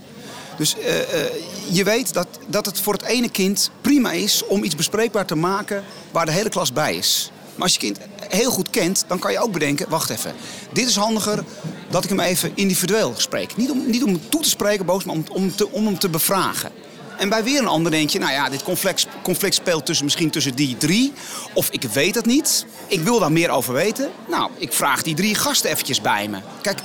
Dus 0.58 0.76
eh, 0.78 1.00
eh, 1.00 1.32
je 1.70 1.84
weet 1.84 2.14
dat, 2.14 2.28
dat 2.48 2.66
het 2.66 2.80
voor 2.80 2.94
het 2.94 3.04
ene 3.04 3.30
kind 3.30 3.72
prima 3.82 4.12
is 4.12 4.46
om 4.46 4.64
iets 4.64 4.76
bespreekbaar 4.76 5.26
te 5.26 5.36
maken 5.36 5.84
waar 6.12 6.26
de 6.26 6.32
hele 6.32 6.50
klas 6.50 6.74
bij 6.74 6.96
is. 6.96 7.32
Maar 7.56 7.64
als 7.64 7.74
je 7.74 7.80
kind 7.80 7.98
heel 8.30 8.52
goed 8.52 8.70
kent, 8.70 9.06
dan 9.08 9.20
kan 9.20 9.32
je 9.32 9.40
ook 9.40 9.52
bedenken: 9.52 9.90
wacht 9.90 10.10
even, 10.10 10.34
dit 10.74 10.88
is 10.88 10.96
handiger 10.96 11.44
dat 11.90 12.04
ik 12.04 12.10
hem 12.10 12.20
even 12.20 12.52
individueel 12.56 13.14
spreek. 13.18 13.58
Niet 13.58 13.72
om, 13.72 13.84
niet 13.86 14.04
om 14.04 14.30
toe 14.30 14.42
te 14.42 14.50
spreken, 14.50 14.86
boos, 14.86 15.04
maar 15.04 15.16
om, 15.16 15.24
om, 15.32 15.56
te, 15.56 15.72
om 15.72 15.86
hem 15.86 16.00
te 16.00 16.10
bevragen. 16.10 16.72
En 17.20 17.30
bij 17.30 17.44
weer 17.44 17.60
een 17.60 17.68
ander 17.68 17.92
denk 17.92 18.10
je, 18.10 18.20
nou 18.20 18.32
ja, 18.32 18.50
dit 18.50 18.64
conflict, 18.64 19.08
conflict 19.22 19.56
speelt 19.56 19.86
tussen, 19.86 20.06
misschien 20.06 20.30
tussen 20.30 20.56
die 20.56 20.78
drie. 20.78 21.14
Of 21.54 21.70
ik 21.70 21.84
weet 21.84 22.16
het 22.16 22.26
niet. 22.26 22.66
Ik 22.88 23.02
wil 23.02 23.20
daar 23.20 23.32
meer 23.32 23.50
over 23.50 23.74
weten. 23.74 24.10
Nou, 24.28 24.52
ik 24.58 24.74
vraag 24.74 25.02
die 25.02 25.16
drie 25.16 25.36
gasten 25.36 25.70
eventjes 25.70 26.02
bij 26.02 26.28
me. 26.28 26.38
Kijk, 26.62 26.80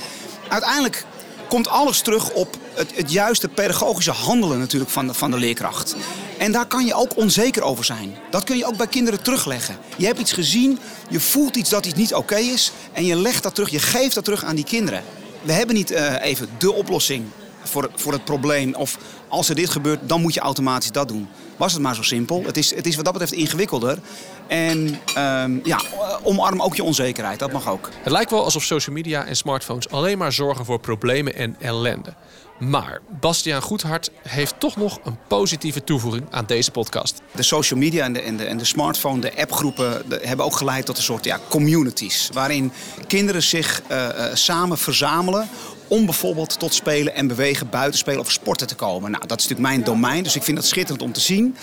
uiteindelijk 0.48 1.04
komt 1.48 1.68
alles 1.68 2.00
terug 2.00 2.30
op 2.30 2.56
het, 2.74 2.90
het 2.94 3.12
juiste 3.12 3.48
pedagogische 3.48 4.10
handelen 4.10 4.58
natuurlijk 4.58 4.90
van 4.90 5.06
de, 5.06 5.14
van 5.14 5.30
de 5.30 5.38
leerkracht. 5.38 5.96
En 6.38 6.52
daar 6.52 6.66
kan 6.66 6.86
je 6.86 6.94
ook 6.94 7.16
onzeker 7.16 7.62
over 7.62 7.84
zijn. 7.84 8.16
Dat 8.30 8.44
kun 8.44 8.56
je 8.56 8.66
ook 8.66 8.76
bij 8.76 8.86
kinderen 8.86 9.22
terugleggen. 9.22 9.78
Je 9.96 10.06
hebt 10.06 10.18
iets 10.18 10.32
gezien, 10.32 10.78
je 11.08 11.20
voelt 11.20 11.56
iets 11.56 11.70
dat 11.70 11.86
iets 11.86 11.98
niet 11.98 12.14
oké 12.14 12.36
is... 12.36 12.72
en 12.92 13.04
je 13.04 13.16
legt 13.16 13.42
dat 13.42 13.54
terug, 13.54 13.70
je 13.70 13.78
geeft 13.78 14.14
dat 14.14 14.24
terug 14.24 14.44
aan 14.44 14.54
die 14.54 14.64
kinderen. 14.64 15.02
We 15.42 15.52
hebben 15.52 15.74
niet 15.74 15.90
uh, 15.90 16.14
even 16.20 16.48
de 16.58 16.72
oplossing 16.72 17.24
voor, 17.64 17.90
voor 17.94 18.12
het 18.12 18.25
probleem. 18.25 18.75
Of 18.75 18.99
als 19.28 19.49
er 19.49 19.54
dit 19.54 19.71
gebeurt, 19.71 20.00
dan 20.09 20.21
moet 20.21 20.35
je 20.35 20.40
automatisch 20.40 20.92
dat 20.92 21.09
doen. 21.09 21.28
Was 21.56 21.73
het 21.73 21.83
maar 21.83 21.94
zo 21.94 22.02
simpel. 22.02 22.42
Het 22.47 22.56
is, 22.56 22.75
het 22.75 22.87
is 22.87 22.97
wat 22.97 23.04
dat 23.04 23.12
betreft 23.12 23.35
ingewikkelder. 23.35 23.99
En 24.47 24.99
um, 25.18 25.61
ja, 25.64 25.80
omarm 26.23 26.62
ook 26.62 26.75
je 26.75 26.85
onzekerheid. 26.85 27.38
Dat 27.38 27.52
mag 27.52 27.68
ook. 27.68 27.90
Het 28.02 28.12
lijkt 28.12 28.30
wel 28.30 28.44
alsof 28.44 28.62
social 28.62 28.94
media 28.97 29.25
en 29.25 29.37
smartphones 29.37 29.90
alleen 29.90 30.18
maar 30.18 30.33
zorgen 30.33 30.64
voor 30.64 30.80
problemen 30.80 31.35
en 31.35 31.56
ellende. 31.61 32.14
Maar 32.59 33.00
Bastiaan 33.21 33.62
Goedhart 33.62 34.11
heeft 34.28 34.54
toch 34.59 34.76
nog 34.76 34.99
een 35.04 35.18
positieve 35.28 35.85
toevoeging 35.85 36.26
aan 36.30 36.44
deze 36.47 36.71
podcast. 36.71 37.21
De 37.33 37.42
social 37.42 37.78
media 37.78 38.04
en 38.04 38.12
de, 38.12 38.21
en 38.21 38.37
de, 38.37 38.44
en 38.44 38.59
de 38.59 38.64
smartphone, 38.64 39.21
de 39.21 39.37
appgroepen, 39.37 40.09
de, 40.09 40.21
hebben 40.23 40.47
ook 40.47 40.56
geleid 40.56 40.87
tot 40.87 40.97
een 40.97 41.02
soort 41.02 41.25
ja, 41.25 41.40
communities. 41.49 42.30
Waarin 42.33 42.73
kinderen 43.06 43.42
zich 43.42 43.83
uh, 43.90 43.97
uh, 43.99 44.25
samen 44.35 44.78
verzamelen 44.78 45.49
om 45.88 46.04
bijvoorbeeld 46.04 46.58
tot 46.58 46.74
spelen 46.74 47.14
en 47.14 47.26
bewegen, 47.26 47.70
buiten 47.70 47.98
spelen 47.98 48.20
of 48.20 48.30
sporten 48.30 48.66
te 48.66 48.74
komen. 48.74 49.10
Nou, 49.10 49.26
dat 49.26 49.38
is 49.38 49.48
natuurlijk 49.48 49.74
mijn 49.74 49.84
domein, 49.84 50.22
dus 50.22 50.36
ik 50.36 50.42
vind 50.42 50.56
dat 50.56 50.66
schitterend 50.66 51.02
om 51.02 51.12
te 51.12 51.20
zien. 51.20 51.56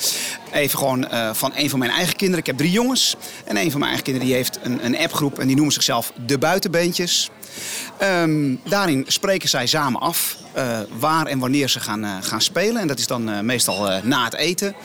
Even 0.51 0.79
gewoon 0.79 1.07
uh, 1.11 1.33
van 1.33 1.51
een 1.55 1.69
van 1.69 1.79
mijn 1.79 1.91
eigen 1.91 2.15
kinderen. 2.15 2.39
Ik 2.39 2.45
heb 2.45 2.57
drie 2.57 2.71
jongens. 2.71 3.15
En 3.45 3.57
een 3.57 3.71
van 3.71 3.79
mijn 3.79 3.91
eigen 3.91 4.03
kinderen 4.03 4.27
die 4.27 4.37
heeft 4.37 4.59
een, 4.63 4.85
een 4.85 4.97
appgroep 4.97 5.39
en 5.39 5.47
die 5.47 5.55
noemen 5.55 5.73
zichzelf 5.73 6.13
de 6.25 6.37
buitenbeentjes. 6.37 7.29
Um, 8.01 8.61
daarin 8.63 9.05
spreken 9.07 9.49
zij 9.49 9.67
samen 9.67 10.01
af 10.01 10.37
uh, 10.57 10.79
waar 10.99 11.25
en 11.25 11.39
wanneer 11.39 11.69
ze 11.69 11.79
gaan, 11.79 12.03
uh, 12.03 12.17
gaan 12.21 12.41
spelen. 12.41 12.81
En 12.81 12.87
dat 12.87 12.99
is 12.99 13.07
dan 13.07 13.45
meestal 13.45 14.01
na 14.03 14.23
het 14.23 14.35
eten. 14.35 14.75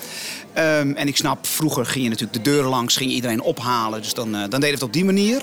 Um, 0.58 0.96
en 0.96 1.08
ik 1.08 1.16
snap, 1.16 1.46
vroeger 1.46 1.86
ging 1.86 2.04
je 2.04 2.10
natuurlijk 2.10 2.44
de 2.44 2.50
deuren 2.50 2.70
langs, 2.70 2.96
ging 2.96 3.10
iedereen 3.10 3.40
ophalen. 3.40 4.02
Dus 4.02 4.14
dan, 4.14 4.32
dan 4.48 4.60
deed 4.60 4.72
het 4.72 4.82
op 4.82 4.92
die 4.92 5.04
manier. 5.04 5.42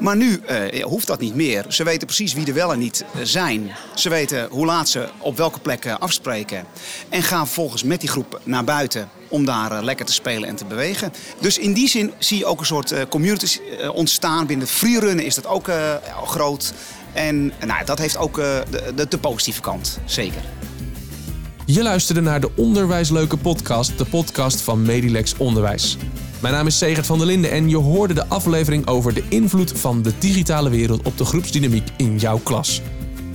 Maar 0.00 0.16
nu 0.16 0.40
hoeft 0.82 1.06
dat 1.06 1.20
niet 1.20 1.34
meer. 1.34 1.64
Ze 1.68 1.84
weten 1.84 2.06
precies 2.06 2.32
wie 2.32 2.46
er 2.46 2.54
wel 2.54 2.72
en 2.72 2.78
niet 2.78 3.04
zijn. 3.22 3.70
Ze 3.94 4.08
weten 4.08 4.48
hoe 4.50 4.66
laat 4.66 4.88
ze 4.88 5.08
op 5.18 5.36
welke 5.36 5.58
plek 5.58 5.86
afspreken. 5.86 6.64
En 7.08 7.22
gaan 7.22 7.46
vervolgens 7.46 7.82
met 7.82 8.00
die 8.00 8.08
groep 8.08 8.40
naar 8.44 8.64
buiten 8.64 9.08
om 9.28 9.44
daar 9.44 9.84
lekker 9.84 10.06
te 10.06 10.12
spelen 10.12 10.48
en 10.48 10.56
te 10.56 10.64
bewegen. 10.64 11.12
Dus 11.40 11.58
in 11.58 11.72
die 11.72 11.88
zin 11.88 12.12
zie 12.18 12.38
je 12.38 12.46
ook 12.46 12.60
een 12.60 12.66
soort 12.66 13.08
communities 13.08 13.60
ontstaan. 13.92 14.46
Binnen 14.46 14.66
freerunnen 14.66 15.24
is 15.24 15.34
dat 15.34 15.46
ook 15.46 15.70
groot. 16.24 16.72
En 17.12 17.52
nou, 17.66 17.84
dat 17.84 17.98
heeft 17.98 18.16
ook 18.16 18.34
de, 18.34 19.06
de 19.08 19.18
positieve 19.18 19.60
kant, 19.60 19.98
zeker. 20.04 20.42
Je 21.70 21.82
luisterde 21.82 22.20
naar 22.20 22.40
de 22.40 22.50
Onderwijsleuke 22.56 23.36
podcast, 23.36 23.98
de 23.98 24.04
podcast 24.04 24.60
van 24.60 24.82
Medilex 24.82 25.36
Onderwijs. 25.36 25.96
Mijn 26.40 26.54
naam 26.54 26.66
is 26.66 26.78
Segert 26.78 27.06
van 27.06 27.18
der 27.18 27.26
Linden 27.26 27.50
en 27.50 27.68
je 27.68 27.76
hoorde 27.76 28.14
de 28.14 28.26
aflevering 28.26 28.86
over 28.86 29.14
de 29.14 29.24
invloed 29.28 29.72
van 29.72 30.02
de 30.02 30.12
digitale 30.18 30.70
wereld 30.70 31.02
op 31.02 31.18
de 31.18 31.24
groepsdynamiek 31.24 31.88
in 31.96 32.18
jouw 32.18 32.38
klas. 32.38 32.82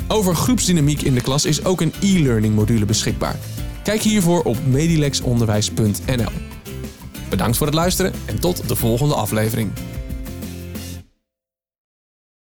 Over 0.08 0.36
groepsdynamiek 0.36 1.02
in 1.02 1.14
de 1.14 1.22
klas 1.22 1.46
is 1.46 1.66
ook 1.66 1.82
een 1.82 1.94
e-learning 2.02 2.56
module 2.56 2.86
beschikbaar. 2.86 3.36
Kijk 3.84 4.02
hiervoor 4.02 4.44
op 4.44 4.58
medilexonderwijs.nl. 4.66 6.32
Bedankt 7.30 7.58
voor 7.58 7.68
het 7.68 7.76
luisteren 7.76 8.14
en 8.26 8.40
tot 8.40 8.68
de 8.68 8.76
volgende 8.76 9.16
aflevering. 9.16 9.72